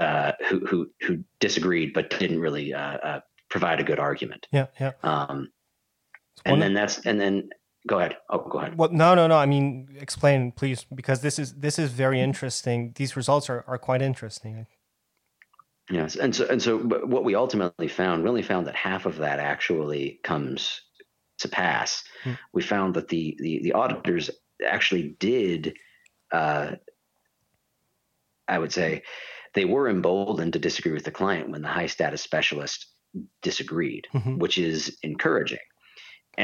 uh, 0.00 0.32
who, 0.48 0.66
who 0.66 0.90
who 1.02 1.22
disagreed 1.38 1.92
but 1.92 2.10
didn't 2.10 2.40
really 2.40 2.72
uh, 2.72 2.96
uh 2.96 3.20
provide 3.50 3.78
a 3.80 3.84
good 3.84 3.98
argument. 3.98 4.46
Yeah, 4.50 4.66
yeah. 4.80 4.92
Um, 5.02 5.50
and 6.44 6.62
then 6.62 6.74
that's 6.74 6.98
and 7.06 7.20
then 7.20 7.50
go 7.86 7.98
ahead 7.98 8.16
oh 8.30 8.38
go 8.48 8.58
ahead 8.58 8.76
well 8.78 8.90
no 8.92 9.14
no 9.14 9.26
no 9.26 9.36
i 9.36 9.46
mean 9.46 9.88
explain 9.98 10.52
please 10.52 10.86
because 10.94 11.20
this 11.20 11.38
is 11.38 11.54
this 11.54 11.78
is 11.78 11.90
very 11.90 12.20
interesting 12.20 12.92
these 12.96 13.16
results 13.16 13.50
are, 13.50 13.64
are 13.66 13.78
quite 13.78 14.00
interesting 14.00 14.66
yes 15.90 16.16
and 16.16 16.34
so 16.34 16.46
and 16.46 16.62
so 16.62 16.78
what 16.78 17.24
we 17.24 17.34
ultimately 17.34 17.88
found 17.88 18.22
we 18.22 18.28
only 18.28 18.42
found 18.42 18.66
that 18.66 18.76
half 18.76 19.04
of 19.06 19.16
that 19.16 19.40
actually 19.40 20.20
comes 20.22 20.82
to 21.38 21.48
pass 21.48 22.04
hmm. 22.24 22.32
we 22.52 22.62
found 22.62 22.94
that 22.94 23.08
the, 23.08 23.36
the 23.40 23.60
the 23.62 23.72
auditors 23.72 24.30
actually 24.66 25.16
did 25.18 25.74
uh, 26.32 26.72
i 28.48 28.58
would 28.58 28.72
say 28.72 29.02
they 29.54 29.64
were 29.64 29.88
emboldened 29.88 30.52
to 30.52 30.58
disagree 30.58 30.92
with 30.92 31.04
the 31.04 31.10
client 31.10 31.50
when 31.50 31.62
the 31.62 31.68
high 31.68 31.86
status 31.86 32.22
specialist 32.22 32.86
disagreed 33.42 34.06
mm-hmm. 34.14 34.38
which 34.38 34.58
is 34.58 34.96
encouraging 35.02 35.58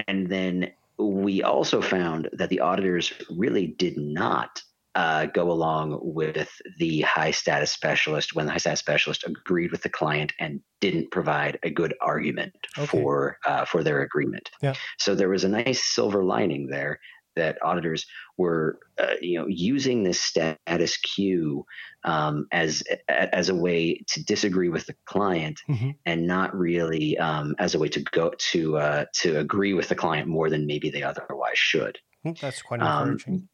and 0.07 0.29
then 0.29 0.71
we 0.99 1.43
also 1.43 1.81
found 1.81 2.29
that 2.33 2.49
the 2.51 2.61
auditors 2.61 3.13
really 3.31 3.67
did 3.67 3.97
not 3.97 4.63
uh, 4.95 5.27
go 5.27 5.51
along 5.51 5.99
with 6.03 6.51
the 6.79 7.03
high 7.03 7.31
status 7.31 7.71
specialist 7.71 8.35
when 8.35 8.47
the 8.47 8.53
high 8.53 8.59
status 8.59 8.81
specialist 8.81 9.25
agreed 9.25 9.71
with 9.71 9.83
the 9.83 9.89
client 9.89 10.33
and 10.39 10.61
didn't 10.81 11.11
provide 11.11 11.59
a 11.63 11.71
good 11.71 11.95
argument 12.01 12.55
okay. 12.77 12.87
for 12.87 13.39
uh, 13.47 13.65
for 13.65 13.83
their 13.83 14.03
agreement. 14.03 14.51
Yeah. 14.63 14.75
So 14.99 15.15
there 15.15 15.29
was 15.29 15.45
a 15.45 15.49
nice 15.49 15.85
silver 15.85 16.25
lining 16.25 16.69
there 16.69 17.01
that 17.37 17.57
auditors 17.63 18.05
were 18.37 18.79
uh, 18.99 19.15
you 19.21 19.39
know 19.39 19.47
using 19.47 20.03
this 20.03 20.21
status 20.21 20.99
quo 20.99 21.65
um, 22.05 22.47
as 22.53 22.83
as 23.09 23.49
a 23.49 23.55
way 23.55 24.03
to 24.09 24.25
disagree 24.25 24.69
with 24.69 24.87
the 24.87 24.95
client 25.07 25.61
mm-hmm. 25.69 25.91
and 26.05 26.27
not 26.27 26.55
really 26.55 27.17
um, 27.19 27.55
as 27.59 27.75
a 27.75 27.79
way 27.79 27.89
to 27.89 28.01
go 28.01 28.33
to 28.39 28.77
uh, 28.77 29.05
to 29.15 29.39
agree 29.39 29.75
with 29.75 29.89
the 29.89 29.95
client 29.95 30.29
more 30.29 30.51
than 30.51 30.67
maybe 30.67 30.91
they 30.91 31.03
otherwise 31.03 31.59
should. 31.59 31.99
That's 32.25 32.63
quite 32.63 32.81
encouraging. 32.81 33.35
Um, 33.35 33.49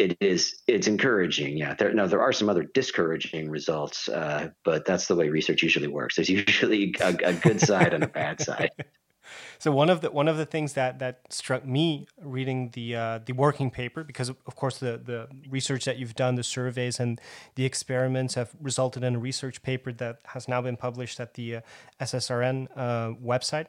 it 0.00 0.16
is 0.20 0.62
it's 0.66 0.86
encouraging 0.86 1.56
yeah. 1.56 1.74
There 1.74 1.92
no 1.92 2.06
there 2.06 2.22
are 2.22 2.32
some 2.32 2.48
other 2.48 2.62
discouraging 2.62 3.50
results 3.50 4.08
uh, 4.08 4.50
but 4.64 4.84
that's 4.84 5.06
the 5.06 5.14
way 5.14 5.28
research 5.28 5.62
usually 5.62 5.88
works. 5.88 6.16
There's 6.16 6.30
usually 6.48 6.94
a, 7.00 7.16
a 7.24 7.32
good 7.34 7.60
side 7.60 7.94
and 7.94 8.02
a 8.02 8.08
bad 8.08 8.40
side. 8.40 8.70
So 9.60 9.70
one 9.70 9.90
of 9.90 10.00
the 10.00 10.10
one 10.10 10.26
of 10.26 10.38
the 10.38 10.46
things 10.46 10.72
that 10.72 10.98
that 11.00 11.20
struck 11.30 11.66
me 11.66 12.06
reading 12.20 12.70
the 12.72 12.96
uh, 12.96 13.18
the 13.24 13.32
working 13.32 13.70
paper 13.70 14.02
because 14.02 14.28
of 14.30 14.56
course 14.56 14.78
the 14.78 14.98
the 15.04 15.28
research 15.48 15.84
that 15.84 15.98
you've 15.98 16.14
done 16.14 16.34
the 16.34 16.42
surveys 16.42 16.98
and 16.98 17.20
the 17.56 17.64
experiments 17.64 18.34
have 18.34 18.56
resulted 18.60 19.04
in 19.04 19.16
a 19.16 19.18
research 19.18 19.62
paper 19.62 19.92
that 19.92 20.20
has 20.28 20.48
now 20.48 20.60
been 20.62 20.76
published 20.76 21.20
at 21.20 21.34
the 21.34 21.56
uh, 21.56 21.60
SSRN 22.00 22.68
uh, 22.74 23.10
website 23.22 23.66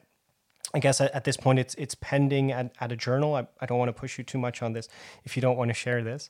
I 0.73 0.79
guess 0.79 1.01
at, 1.01 1.11
at, 1.11 1.23
this 1.23 1.37
point 1.37 1.59
it's 1.59 1.75
it's 1.75 1.95
pending 1.95 2.51
at, 2.51 2.73
at 2.79 2.91
a 2.91 2.95
journal. 2.95 3.35
I, 3.35 3.47
I 3.59 3.65
don't 3.65 3.77
want 3.77 3.89
to 3.89 3.99
push 3.99 4.17
you 4.17 4.23
too 4.23 4.37
much 4.37 4.61
on 4.61 4.73
this 4.73 4.87
if 5.23 5.35
you 5.35 5.41
don't 5.41 5.57
want 5.57 5.69
to 5.69 5.73
share 5.73 6.03
this. 6.03 6.29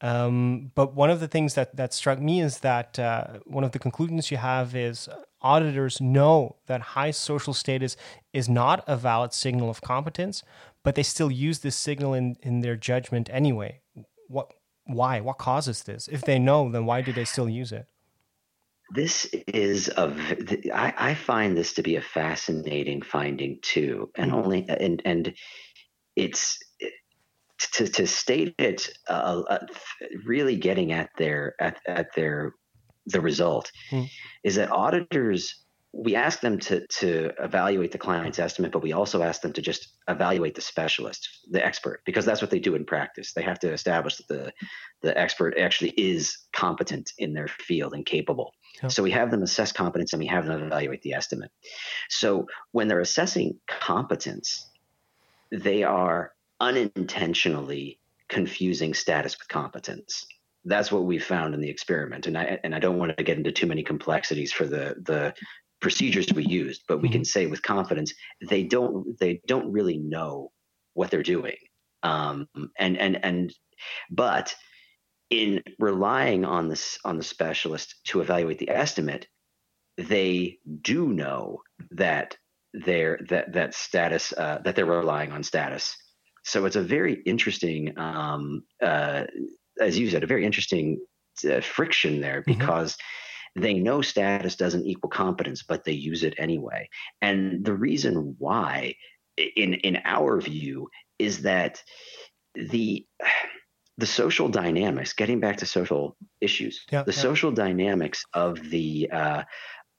Um, 0.00 0.72
but 0.74 0.94
one 0.94 1.10
of 1.10 1.20
the 1.20 1.28
things 1.28 1.54
that, 1.54 1.76
that 1.76 1.94
struck 1.94 2.20
me 2.20 2.42
is 2.42 2.58
that 2.60 2.98
uh, 2.98 3.38
one 3.44 3.64
of 3.64 3.72
the 3.72 3.78
conclusions 3.78 4.30
you 4.30 4.36
have 4.36 4.76
is 4.76 5.08
auditors 5.40 6.00
know 6.00 6.56
that 6.66 6.80
high 6.80 7.10
social 7.10 7.54
status 7.54 7.96
is 8.32 8.48
not 8.48 8.84
a 8.86 8.96
valid 8.96 9.32
signal 9.32 9.70
of 9.70 9.80
competence, 9.80 10.42
but 10.82 10.96
they 10.96 11.02
still 11.02 11.30
use 11.30 11.60
this 11.60 11.76
signal 11.76 12.12
in, 12.12 12.36
in 12.42 12.60
their 12.60 12.76
judgment 12.76 13.30
anyway. 13.32 13.80
What, 14.28 14.52
why? 14.84 15.20
What 15.20 15.38
causes 15.38 15.84
this? 15.84 16.08
If 16.08 16.22
they 16.22 16.38
know, 16.38 16.70
then 16.70 16.84
why 16.84 17.00
do 17.00 17.12
they 17.12 17.24
still 17.24 17.48
use 17.48 17.72
it? 17.72 17.86
This 18.94 19.24
is 19.48 19.88
a. 19.88 20.14
I, 20.72 20.94
I 20.96 21.14
find 21.14 21.56
this 21.56 21.74
to 21.74 21.82
be 21.82 21.96
a 21.96 22.02
fascinating 22.02 23.02
finding 23.02 23.58
too, 23.62 24.10
and 24.14 24.30
mm-hmm. 24.30 24.40
only 24.40 24.68
and 24.68 25.02
and 25.04 25.34
it's 26.14 26.58
to 27.72 27.88
to 27.88 28.06
state 28.06 28.54
it 28.58 28.88
uh, 29.08 29.42
uh, 29.48 29.66
really 30.24 30.56
getting 30.56 30.92
at 30.92 31.10
their 31.16 31.54
at 31.60 31.80
at 31.86 32.14
their 32.14 32.54
the 33.06 33.20
result 33.20 33.70
mm. 33.90 34.08
is 34.44 34.56
that 34.56 34.70
auditors 34.70 35.64
we 35.98 36.14
ask 36.14 36.40
them 36.40 36.58
to 36.58 36.86
to 36.86 37.30
evaluate 37.38 37.90
the 37.90 37.98
client's 37.98 38.38
estimate, 38.38 38.70
but 38.70 38.82
we 38.82 38.92
also 38.92 39.22
ask 39.22 39.40
them 39.40 39.52
to 39.54 39.62
just 39.62 39.94
evaluate 40.08 40.54
the 40.54 40.60
specialist, 40.60 41.28
the 41.50 41.64
expert, 41.64 42.02
because 42.04 42.26
that's 42.26 42.42
what 42.42 42.50
they 42.50 42.58
do 42.58 42.74
in 42.74 42.84
practice. 42.84 43.32
They 43.32 43.42
have 43.42 43.58
to 43.60 43.72
establish 43.72 44.16
that 44.16 44.28
the 44.28 44.52
the 45.02 45.18
expert 45.18 45.56
actually 45.58 45.90
is 45.90 46.36
competent 46.52 47.12
in 47.16 47.32
their 47.32 47.48
field 47.48 47.94
and 47.94 48.04
capable. 48.04 48.52
So 48.88 49.02
we 49.02 49.10
have 49.12 49.30
them 49.30 49.42
assess 49.42 49.72
competence 49.72 50.12
and 50.12 50.20
we 50.20 50.26
have 50.26 50.44
them 50.44 50.64
evaluate 50.64 51.00
the 51.00 51.14
estimate. 51.14 51.50
So 52.10 52.46
when 52.72 52.88
they're 52.88 53.00
assessing 53.00 53.58
competence, 53.66 54.68
they 55.50 55.82
are 55.82 56.34
unintentionally 56.60 57.98
confusing 58.28 58.92
status 58.92 59.38
with 59.38 59.48
competence. 59.48 60.26
That's 60.66 60.92
what 60.92 61.04
we 61.04 61.18
found 61.18 61.54
in 61.54 61.60
the 61.60 61.70
experiment, 61.70 62.26
and 62.26 62.36
I 62.36 62.58
and 62.64 62.74
I 62.74 62.80
don't 62.80 62.98
want 62.98 63.16
to 63.16 63.24
get 63.24 63.38
into 63.38 63.52
too 63.52 63.66
many 63.66 63.82
complexities 63.82 64.52
for 64.52 64.66
the 64.66 64.96
the 65.00 65.32
procedures 65.80 66.26
we 66.34 66.44
used, 66.44 66.82
but 66.88 67.00
we 67.00 67.08
mm-hmm. 67.08 67.12
can 67.12 67.24
say 67.24 67.46
with 67.46 67.62
confidence 67.62 68.14
they 68.48 68.62
don't 68.62 69.18
they 69.18 69.40
don't 69.46 69.70
really 69.70 69.98
know 69.98 70.50
what 70.94 71.10
they're 71.10 71.22
doing, 71.22 71.56
um, 72.02 72.48
and 72.78 72.96
and 72.98 73.24
and 73.24 73.54
but 74.10 74.54
in 75.30 75.62
relying 75.78 76.44
on 76.44 76.68
this 76.68 76.98
on 77.04 77.16
the 77.16 77.24
specialist 77.24 77.96
to 78.04 78.20
evaluate 78.20 78.58
the 78.58 78.70
estimate, 78.70 79.26
they 79.98 80.58
do 80.82 81.08
know 81.08 81.60
that 81.90 82.36
their 82.72 83.18
that 83.28 83.52
that 83.52 83.74
status 83.74 84.32
uh, 84.32 84.60
that 84.64 84.76
they're 84.76 84.86
relying 84.86 85.32
on 85.32 85.42
status. 85.42 85.96
So 86.44 86.64
it's 86.64 86.76
a 86.76 86.82
very 86.82 87.22
interesting, 87.26 87.98
um, 87.98 88.62
uh, 88.80 89.24
as 89.80 89.98
you 89.98 90.08
said, 90.08 90.22
a 90.22 90.28
very 90.28 90.44
interesting 90.44 91.00
uh, 91.48 91.60
friction 91.60 92.20
there 92.20 92.40
mm-hmm. 92.42 92.58
because. 92.58 92.92
Mm-hmm 92.92 93.22
they 93.56 93.74
know 93.74 94.02
status 94.02 94.54
doesn't 94.56 94.86
equal 94.86 95.10
competence, 95.10 95.62
but 95.62 95.84
they 95.84 95.92
use 95.92 96.22
it 96.22 96.34
anyway. 96.38 96.88
And 97.22 97.64
the 97.64 97.74
reason 97.74 98.36
why, 98.38 98.94
in 99.36 99.74
in 99.74 99.98
our 100.04 100.40
view, 100.40 100.88
is 101.18 101.42
that 101.42 101.82
the 102.54 103.06
the 103.98 104.06
social 104.06 104.48
dynamics, 104.50 105.14
getting 105.14 105.40
back 105.40 105.56
to 105.56 105.66
social 105.66 106.18
issues, 106.42 106.84
yeah, 106.92 107.02
the 107.02 107.12
yeah. 107.12 107.18
social 107.18 107.50
dynamics 107.50 108.24
of 108.34 108.68
the 108.68 109.08
uh, 109.10 109.42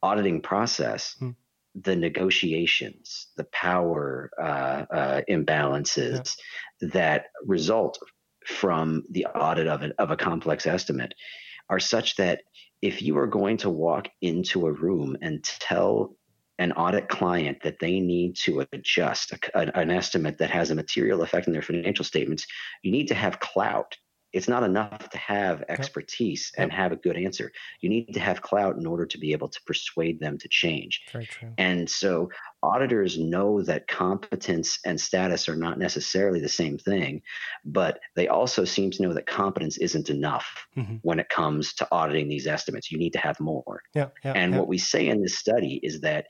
auditing 0.03 0.39
process, 0.39 1.15
hmm. 1.17 1.31
the 1.73 1.95
negotiations, 1.95 3.29
the 3.37 3.45
power 3.45 4.29
uh, 4.39 4.85
uh, 4.93 5.21
imbalances 5.27 6.37
yeah. 6.79 6.89
that 6.89 7.25
result 7.43 7.97
from 8.45 9.03
the 9.09 9.25
audit 9.25 9.65
of, 9.65 9.81
an, 9.81 9.93
of 9.97 10.11
a 10.11 10.15
complex 10.15 10.67
estimate 10.67 11.15
are 11.69 11.79
such 11.79 12.15
that 12.17 12.41
if 12.81 13.01
you 13.01 13.17
are 13.17 13.27
going 13.27 13.57
to 13.57 13.69
walk 13.69 14.07
into 14.21 14.67
a 14.67 14.71
room 14.71 15.17
and 15.21 15.43
tell 15.43 16.15
an 16.59 16.71
audit 16.71 17.07
client 17.07 17.59
that 17.63 17.79
they 17.79 17.99
need 17.99 18.35
to 18.35 18.65
adjust 18.71 19.33
a, 19.53 19.79
an 19.79 19.91
estimate 19.91 20.39
that 20.39 20.49
has 20.49 20.71
a 20.71 20.75
material 20.75 21.21
effect 21.21 21.47
on 21.47 21.53
their 21.53 21.61
financial 21.61 22.05
statements, 22.05 22.47
you 22.81 22.91
need 22.91 23.07
to 23.07 23.15
have 23.15 23.39
clout 23.39 23.95
it's 24.37 24.47
not 24.47 24.63
enough 24.63 25.09
to 25.09 25.17
have 25.17 25.63
expertise 25.67 26.51
yep. 26.55 26.63
and 26.63 26.71
have 26.71 26.91
a 26.91 26.95
good 26.95 27.17
answer. 27.17 27.51
You 27.81 27.89
need 27.89 28.13
to 28.13 28.19
have 28.19 28.41
clout 28.41 28.77
in 28.77 28.85
order 28.85 29.05
to 29.05 29.17
be 29.17 29.31
able 29.31 29.49
to 29.49 29.59
persuade 29.65 30.19
them 30.19 30.37
to 30.37 30.47
change. 30.47 31.01
Very 31.11 31.25
true. 31.25 31.53
And 31.57 31.89
so 31.89 32.29
auditors 32.63 33.17
know 33.17 33.61
that 33.63 33.87
competence 33.87 34.79
and 34.85 34.99
status 34.99 35.49
are 35.49 35.55
not 35.55 35.79
necessarily 35.79 36.39
the 36.39 36.49
same 36.49 36.77
thing, 36.77 37.21
but 37.65 37.99
they 38.15 38.27
also 38.27 38.63
seem 38.63 38.91
to 38.91 39.01
know 39.01 39.13
that 39.13 39.25
competence 39.25 39.77
isn't 39.77 40.09
enough 40.09 40.67
mm-hmm. 40.77 40.95
when 41.01 41.19
it 41.19 41.29
comes 41.29 41.73
to 41.75 41.87
auditing 41.91 42.27
these 42.27 42.47
estimates. 42.47 42.91
You 42.91 42.97
need 42.97 43.13
to 43.13 43.19
have 43.19 43.39
more. 43.39 43.81
Yeah, 43.93 44.09
yeah 44.23 44.33
and 44.35 44.53
yeah. 44.53 44.59
what 44.59 44.67
we 44.67 44.77
say 44.77 45.07
in 45.07 45.21
this 45.21 45.37
study 45.37 45.79
is 45.83 46.01
that 46.01 46.27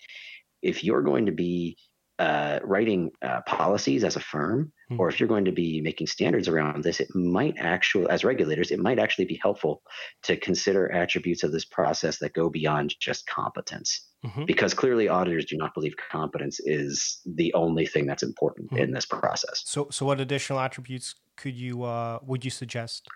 if 0.61 0.83
you're 0.83 1.03
going 1.03 1.25
to 1.25 1.31
be 1.31 1.77
uh, 2.19 2.59
writing 2.63 3.11
uh, 3.21 3.41
policies 3.45 4.03
as 4.03 4.15
a 4.15 4.19
firm, 4.19 4.71
mm-hmm. 4.91 4.99
or 4.99 5.09
if 5.09 5.19
you're 5.19 5.29
going 5.29 5.45
to 5.45 5.51
be 5.51 5.81
making 5.81 6.07
standards 6.07 6.47
around 6.47 6.83
this, 6.83 6.99
it 6.99 7.13
might 7.13 7.55
actually, 7.57 8.09
as 8.09 8.23
regulators, 8.23 8.71
it 8.71 8.79
might 8.79 8.99
actually 8.99 9.25
be 9.25 9.39
helpful 9.41 9.81
to 10.23 10.35
consider 10.37 10.91
attributes 10.91 11.43
of 11.43 11.51
this 11.51 11.65
process 11.65 12.17
that 12.19 12.33
go 12.33 12.49
beyond 12.49 12.95
just 12.99 13.27
competence. 13.27 14.07
Mm-hmm. 14.25 14.45
Because 14.45 14.73
clearly, 14.73 15.07
auditors 15.07 15.45
do 15.45 15.57
not 15.57 15.73
believe 15.75 15.93
competence 16.11 16.59
is 16.59 17.19
the 17.25 17.53
only 17.53 17.85
thing 17.85 18.07
that's 18.07 18.23
important 18.23 18.71
mm-hmm. 18.71 18.83
in 18.83 18.91
this 18.91 19.05
process. 19.05 19.63
So, 19.65 19.87
so 19.91 20.05
what 20.05 20.19
additional 20.19 20.59
attributes 20.59 21.15
could 21.35 21.55
you 21.55 21.83
uh, 21.83 22.19
would 22.23 22.43
you 22.43 22.51
suggest? 22.51 23.07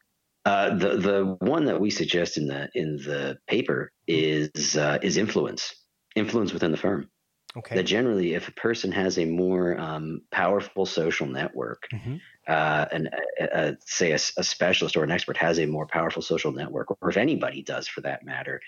Uh, 0.46 0.76
the 0.76 0.98
the 0.98 1.36
one 1.40 1.66
that 1.66 1.80
we 1.80 1.90
suggest 1.90 2.38
in 2.38 2.48
the 2.48 2.68
in 2.74 2.98
the 2.98 3.38
paper 3.48 3.92
hmm. 4.08 4.14
is 4.16 4.76
uh, 4.76 4.98
is 5.02 5.18
influence 5.18 5.76
influence 6.16 6.54
within 6.54 6.72
the 6.72 6.78
firm. 6.78 7.10
Okay. 7.58 7.76
That 7.76 7.84
generally, 7.84 8.34
if 8.34 8.48
a 8.48 8.54
person 8.54 8.94
has 8.94 9.18
a 9.18 9.26
more 9.26 9.78
um, 9.78 10.22
powerful 10.32 10.86
social 10.86 11.28
network, 11.28 11.84
mm-hmm. 11.94 12.16
uh, 12.48 12.86
and 12.92 13.10
uh, 13.42 13.44
uh, 13.44 13.72
say 13.86 14.12
a, 14.12 14.16
a, 14.16 14.44
specialist 14.44 14.96
or 14.96 15.04
an 15.04 15.12
expert 15.12 15.36
has 15.36 15.60
a 15.60 15.66
more 15.66 15.86
powerful 15.86 16.22
social 16.22 16.54
network, 16.54 16.96
or 17.02 17.10
if 17.10 17.18
anybody 17.18 17.62
does 17.62 17.90
for 17.90 18.00
that 18.02 18.24
matter, 18.24 18.62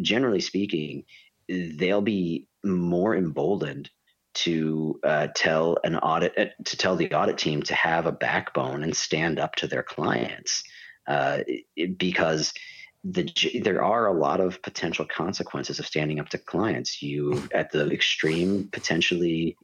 generally 0.00 0.40
speaking, 0.40 1.04
they'll 1.48 2.02
be 2.02 2.48
more 2.64 3.14
emboldened 3.14 3.90
to 4.34 4.98
uh, 5.04 5.28
tell 5.34 5.78
an 5.84 5.96
audit 5.96 6.36
uh, 6.36 6.44
to 6.64 6.76
tell 6.76 6.96
the 6.96 7.12
audit 7.12 7.38
team 7.38 7.62
to 7.62 7.74
have 7.74 8.06
a 8.06 8.12
backbone 8.12 8.82
and 8.82 8.96
stand 8.96 9.38
up 9.38 9.54
to 9.54 9.66
their 9.66 9.82
clients 9.82 10.64
uh, 11.06 11.38
it, 11.46 11.96
because 11.96 12.52
the 13.08 13.60
there 13.62 13.84
are 13.84 14.06
a 14.06 14.18
lot 14.18 14.40
of 14.40 14.60
potential 14.62 15.04
consequences 15.04 15.78
of 15.78 15.86
standing 15.86 16.18
up 16.18 16.28
to 16.30 16.38
clients. 16.38 17.02
You 17.02 17.48
at 17.54 17.70
the 17.70 17.88
extreme 17.90 18.68
potentially 18.72 19.56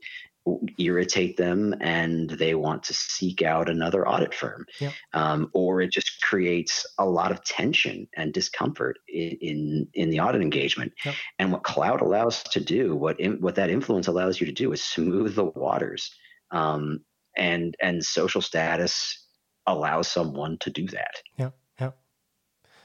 irritate 0.77 1.37
them 1.37 1.73
and 1.81 2.29
they 2.31 2.55
want 2.55 2.83
to 2.83 2.93
seek 2.93 3.43
out 3.43 3.69
another 3.69 4.09
audit 4.09 4.35
firm. 4.35 4.67
Um, 5.13 5.51
or 5.55 5.81
it 5.81 5.93
just 5.93 6.21
creates 6.21 6.85
a 6.99 7.05
lot 7.05 7.31
of 7.31 7.45
tension 7.45 8.09
and 8.17 8.33
discomfort 8.33 8.99
in 9.09 9.39
in, 9.41 9.89
in 9.95 10.11
the 10.11 10.21
audit 10.21 10.43
engagement. 10.43 10.93
And 11.39 11.53
what 11.53 11.65
cloud 11.65 12.01
allows 12.01 12.45
to 12.45 12.61
do 12.61 12.95
what 12.95 13.19
in, 13.19 13.41
what 13.41 13.57
that 13.57 13.71
influence 13.71 14.07
allows 14.07 14.41
you 14.41 14.47
to 14.47 14.53
do 14.53 14.73
is 14.73 14.83
smooth 14.83 15.35
the 15.35 15.45
waters. 15.45 16.15
Um, 16.53 17.01
and 17.37 17.75
and 17.83 18.05
social 18.05 18.43
status 18.43 19.19
allows 19.67 20.07
someone 20.07 20.59
to 20.59 20.71
do 20.71 20.87
that. 20.89 21.15
Yeah 21.39 21.51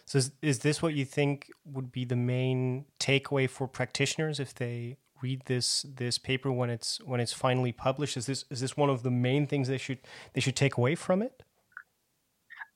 So 0.08 0.20
is, 0.20 0.32
is 0.42 0.60
this 0.60 0.82
what 0.82 0.94
you 0.94 1.04
think 1.04 1.52
would 1.66 1.92
be 1.92 2.06
the 2.06 2.16
main 2.16 2.86
takeaway 2.98 3.50
for 3.50 3.68
practitioners 3.68 4.40
if 4.40 4.56
they 4.56 4.98
read 5.22 5.42
this 5.48 5.86
this 5.96 6.18
paper 6.18 6.52
when 6.52 6.70
it's 6.70 7.00
when 7.04 7.20
it's 7.20 7.34
finally 7.34 7.74
published? 7.74 8.16
Is 8.16 8.26
this 8.26 8.46
is 8.50 8.62
this 8.62 8.78
one 8.78 8.90
of 8.90 9.04
the 9.04 9.12
main 9.12 9.48
things 9.48 9.68
they 9.68 9.78
should 9.78 10.00
they 10.34 10.40
should 10.40 10.56
take 10.56 10.78
away 10.78 10.96
from 10.96 11.22
it? 11.22 11.44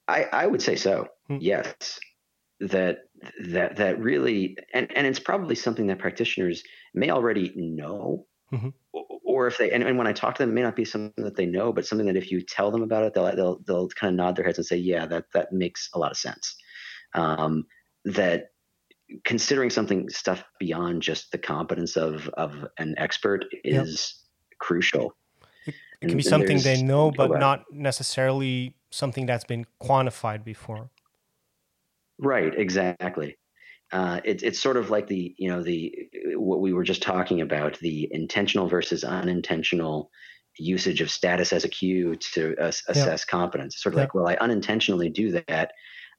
I, 0.09 0.25
I 0.33 0.45
would 0.45 0.61
say 0.61 0.75
so. 0.75 1.07
Hmm. 1.27 1.37
Yes, 1.39 2.01
that 2.59 3.05
that 3.45 3.77
that 3.77 3.97
really, 3.97 4.57
and 4.73 4.91
and 4.93 5.07
it's 5.07 5.19
probably 5.19 5.55
something 5.55 5.87
that 5.87 5.99
practitioners 5.99 6.63
may 6.93 7.11
already 7.11 7.53
know, 7.55 8.25
mm-hmm. 8.51 8.69
or 9.23 9.47
if 9.47 9.57
they 9.57 9.71
and, 9.71 9.83
and 9.83 9.97
when 9.97 10.07
I 10.07 10.11
talk 10.11 10.35
to 10.35 10.43
them, 10.43 10.49
it 10.49 10.53
may 10.53 10.63
not 10.63 10.75
be 10.75 10.83
something 10.83 11.23
that 11.23 11.37
they 11.37 11.45
know, 11.45 11.71
but 11.71 11.85
something 11.85 12.07
that 12.07 12.17
if 12.17 12.29
you 12.29 12.41
tell 12.41 12.71
them 12.71 12.83
about 12.83 13.05
it, 13.05 13.13
they'll 13.13 13.33
they'll 13.33 13.59
they'll 13.65 13.87
kind 13.87 14.11
of 14.11 14.17
nod 14.17 14.35
their 14.35 14.43
heads 14.43 14.57
and 14.57 14.67
say, 14.67 14.75
yeah, 14.75 15.05
that 15.05 15.31
that 15.33 15.53
makes 15.53 15.89
a 15.93 15.99
lot 15.99 16.11
of 16.11 16.17
sense. 16.17 16.57
Um, 17.13 17.65
that 18.05 18.51
considering 19.25 19.69
something 19.69 20.09
stuff 20.09 20.43
beyond 20.59 21.01
just 21.01 21.31
the 21.31 21.37
competence 21.37 21.97
of 21.97 22.29
of 22.29 22.65
an 22.77 22.95
expert 22.97 23.45
is 23.63 24.15
yep. 24.49 24.57
crucial. 24.59 25.15
It, 25.65 25.75
it 26.01 26.07
can 26.07 26.17
be 26.17 26.23
something 26.23 26.59
they 26.59 26.81
know, 26.81 27.11
but 27.11 27.39
not 27.39 27.65
necessarily 27.71 28.75
something 28.89 29.25
that's 29.25 29.43
been 29.43 29.65
quantified 29.81 30.43
before. 30.43 30.89
Right, 32.17 32.53
exactly. 32.57 33.37
Uh, 33.91 34.21
it, 34.23 34.41
it's 34.41 34.59
sort 34.59 34.77
of 34.77 34.89
like 34.89 35.07
the 35.07 35.35
you 35.37 35.49
know 35.49 35.61
the 35.61 35.93
what 36.35 36.61
we 36.61 36.71
were 36.71 36.83
just 36.83 37.01
talking 37.01 37.41
about 37.41 37.77
the 37.79 38.07
intentional 38.11 38.67
versus 38.67 39.03
unintentional 39.03 40.09
usage 40.57 41.01
of 41.01 41.09
status 41.09 41.51
as 41.51 41.63
a 41.63 41.69
cue 41.69 42.15
to 42.15 42.55
uh, 42.57 42.71
assess 42.87 43.25
competence. 43.25 43.81
Sort 43.81 43.93
of 43.93 43.99
like, 43.99 44.13
well, 44.13 44.27
I 44.27 44.35
unintentionally 44.35 45.09
do 45.09 45.31
that, 45.47 45.71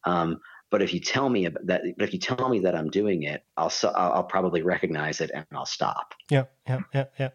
um, 0.05 0.38
but 0.72 0.80
if 0.80 0.94
you 0.94 1.00
tell 1.00 1.28
me 1.28 1.46
that, 1.46 1.82
but 1.98 2.08
if 2.08 2.14
you 2.14 2.18
tell 2.18 2.48
me 2.48 2.58
that 2.61 2.74
I'm 2.74 2.88
doing 2.88 3.22
it, 3.24 3.44
I'll 3.58 3.72
I'll 3.94 4.24
probably 4.24 4.62
recognize 4.62 5.20
it 5.20 5.30
and 5.32 5.44
I'll 5.52 5.66
stop. 5.66 6.14
Yeah, 6.30 6.44
yeah, 6.66 6.80
yeah, 6.94 7.04
yeah. 7.20 7.28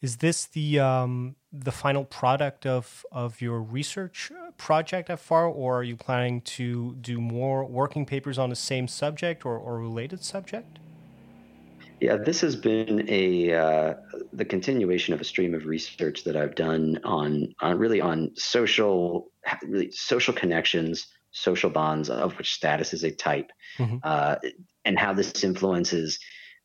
Is 0.00 0.18
this 0.18 0.46
the 0.46 0.78
um, 0.78 1.34
the 1.52 1.72
final 1.72 2.04
product 2.04 2.64
of 2.64 3.04
of 3.10 3.40
your 3.42 3.60
research 3.60 4.30
uh, 4.30 4.52
project 4.52 5.10
at 5.10 5.18
FAR, 5.18 5.46
or 5.46 5.80
are 5.80 5.82
you 5.82 5.96
planning 5.96 6.40
to 6.42 6.94
do 7.00 7.20
more 7.20 7.64
working 7.64 8.06
papers 8.06 8.38
on 8.38 8.48
the 8.48 8.56
same 8.56 8.86
subject 8.86 9.44
or, 9.44 9.58
or 9.58 9.80
related 9.80 10.22
subject? 10.22 10.78
Yeah, 12.00 12.16
this 12.16 12.42
has 12.42 12.54
been 12.54 13.06
a 13.08 13.54
uh, 13.54 13.94
the 14.32 14.44
continuation 14.44 15.14
of 15.14 15.20
a 15.20 15.24
stream 15.24 15.52
of 15.52 15.66
research 15.66 16.22
that 16.24 16.36
I've 16.36 16.54
done 16.54 17.00
on 17.02 17.54
on 17.60 17.76
really 17.76 18.00
on 18.00 18.30
social 18.36 19.32
really 19.64 19.90
social 19.90 20.34
connections, 20.34 21.08
social 21.36 21.70
bonds, 21.70 22.08
of 22.08 22.36
which 22.38 22.54
status 22.54 22.94
is 22.94 23.04
a 23.04 23.10
type, 23.10 23.50
mm-hmm. 23.78 23.98
uh, 24.02 24.36
and 24.84 24.98
how 24.98 25.12
this 25.12 25.44
influences 25.44 26.18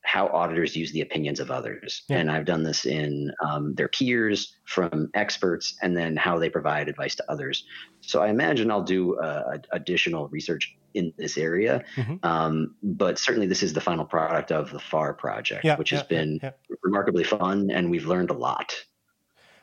how 0.03 0.27
auditors 0.27 0.75
use 0.75 0.91
the 0.91 1.01
opinions 1.01 1.39
of 1.39 1.51
others. 1.51 2.03
Yeah. 2.09 2.17
And 2.17 2.31
I've 2.31 2.45
done 2.45 2.63
this 2.63 2.85
in 2.85 3.31
um, 3.43 3.75
their 3.75 3.87
peers, 3.87 4.55
from 4.65 5.09
experts, 5.13 5.77
and 5.81 5.95
then 5.95 6.15
how 6.15 6.39
they 6.39 6.49
provide 6.49 6.89
advice 6.89 7.15
to 7.15 7.31
others. 7.31 7.65
So 8.01 8.21
I 8.21 8.29
imagine 8.29 8.71
I'll 8.71 8.81
do 8.81 9.19
uh, 9.19 9.57
additional 9.71 10.27
research 10.29 10.75
in 10.93 11.13
this 11.17 11.37
area. 11.37 11.83
Mm-hmm. 11.95 12.15
Um, 12.23 12.75
but 12.81 13.19
certainly, 13.19 13.47
this 13.47 13.61
is 13.61 13.73
the 13.73 13.81
final 13.81 14.05
product 14.05 14.51
of 14.51 14.71
the 14.71 14.79
FAR 14.79 15.13
project, 15.13 15.63
yeah, 15.63 15.77
which 15.77 15.91
yeah, 15.91 15.99
has 15.99 16.07
been 16.07 16.39
remarkably 16.81 17.23
fun, 17.23 17.69
and 17.69 17.91
we've 17.91 18.07
learned 18.07 18.31
a 18.31 18.35
lot. 18.35 18.73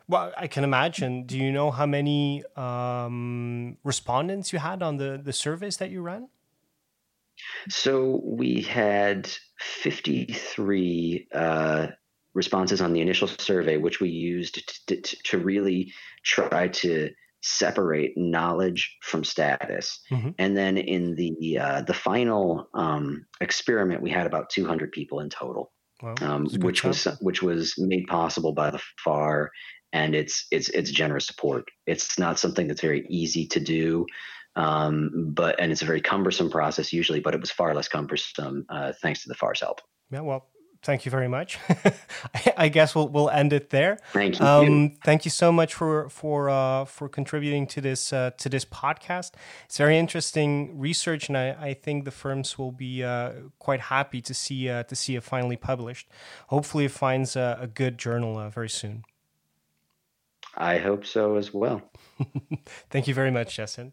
Well, 0.09 0.33
I 0.37 0.47
can 0.47 0.65
imagine. 0.65 1.25
Do 1.25 1.37
you 1.37 1.53
know 1.53 1.71
how 1.71 1.85
many 1.85 2.43
um, 2.57 3.77
respondents 3.85 4.53
you 4.53 4.59
had 4.59 4.83
on 4.83 4.97
the, 4.97 5.21
the 5.23 5.35
surveys 5.35 5.77
that 5.77 5.91
you 5.91 6.01
ran? 6.01 6.29
So 7.69 8.21
we 8.25 8.63
had 8.63 9.31
53 9.61 11.29
uh, 11.33 11.87
responses 12.35 12.81
on 12.81 12.93
the 12.95 13.01
initial 13.01 13.29
survey, 13.29 13.77
which 13.77 14.01
we 14.01 14.09
used 14.09 14.55
to, 14.87 14.97
to, 14.97 15.17
to 15.25 15.39
really 15.39 15.93
try 16.25 16.69
to 16.69 17.11
separate 17.43 18.17
knowledge 18.17 18.97
from 19.03 19.25
status. 19.25 20.01
Mm-hmm. 20.11 20.31
And 20.39 20.57
then 20.57 20.79
in 20.79 21.15
the 21.15 21.59
uh, 21.59 21.83
the 21.83 21.95
final 21.95 22.69
um, 22.75 23.27
experiment, 23.41 24.03
we 24.03 24.11
had 24.11 24.27
about 24.27 24.51
200 24.51 24.91
people 24.93 25.21
in 25.21 25.31
total, 25.31 25.73
wow. 26.03 26.15
um, 26.21 26.47
which 26.61 26.83
was 26.83 27.07
which 27.21 27.43
was 27.43 27.75
made 27.79 28.07
possible 28.07 28.53
by 28.53 28.71
the 28.71 28.81
FAR 29.05 29.51
and 29.93 30.15
its 30.15 30.47
its 30.51 30.69
its 30.71 30.91
generous 30.91 31.27
support. 31.27 31.69
It's 31.87 32.19
not 32.19 32.39
something 32.39 32.69
that's 32.69 32.81
very 32.81 33.07
easy 33.09 33.47
to 33.49 33.61
do. 33.61 34.07
Um, 34.57 35.31
but 35.35 35.61
and 35.61 35.71
it's 35.71 35.83
a 35.83 35.87
very 35.87 36.01
cumbersome 36.01 36.51
process 36.51 36.93
usually, 36.93 37.21
but 37.21 37.35
it 37.35 37.41
was 37.41 37.51
far 37.51 37.75
less 37.75 37.87
cumbersome 37.87 38.67
uh, 38.69 38.93
thanks 39.01 39.23
to 39.23 39.29
the 39.29 39.35
FAR's 39.35 39.61
help. 39.61 39.81
Yeah, 40.11 40.21
well, 40.21 40.49
thank 40.83 41.05
you 41.05 41.11
very 41.11 41.29
much. 41.29 41.59
I 42.57 42.69
guess 42.69 42.95
we'll 42.95 43.09
we'll 43.09 43.31
end 43.31 43.53
it 43.53 43.71
there. 43.71 43.99
Thank 44.13 44.39
you. 44.39 44.47
Um, 44.47 44.97
thank 45.05 45.25
you 45.25 45.31
so 45.31 45.53
much 45.53 45.75
for 45.75 46.09
for 46.09 46.51
uh, 46.51 46.85
for 46.85 47.09
contributing 47.09 47.67
to 47.69 47.81
this 47.81 48.13
uh, 48.13 48.31
to 48.39 48.49
this 48.49 48.65
podcast. 48.65 49.33
It's 49.67 49.79
very 49.79 49.99
interesting 49.99 50.79
research, 50.79 51.29
and 51.29 51.37
I, 51.37 51.51
I 51.51 51.75
think 51.75 52.05
the 52.05 52.11
firms 52.11 52.59
will 52.59 52.73
be 52.73 53.05
uh, 53.05 53.33
quite 53.59 53.81
happy 53.81 54.21
to 54.23 54.35
see 54.35 54.69
uh, 54.69 54.83
to 54.85 54.97
see 54.97 55.17
it 55.17 55.23
finally 55.23 55.57
published. 55.57 56.09
Hopefully, 56.49 56.87
it 56.87 56.93
finds 56.93 57.37
a, 57.37 57.59
a 57.61 57.67
good 57.67 57.99
journal 57.99 58.39
uh, 58.39 58.51
very 58.51 58.69
soon. 58.69 59.05
I 60.57 60.79
hope 60.79 61.07
so 61.07 61.37
as 61.37 61.53
well. 61.53 61.83
thank 62.91 63.09
you 63.09 63.15
very 63.15 63.31
much, 63.31 63.57
Jason. 63.57 63.93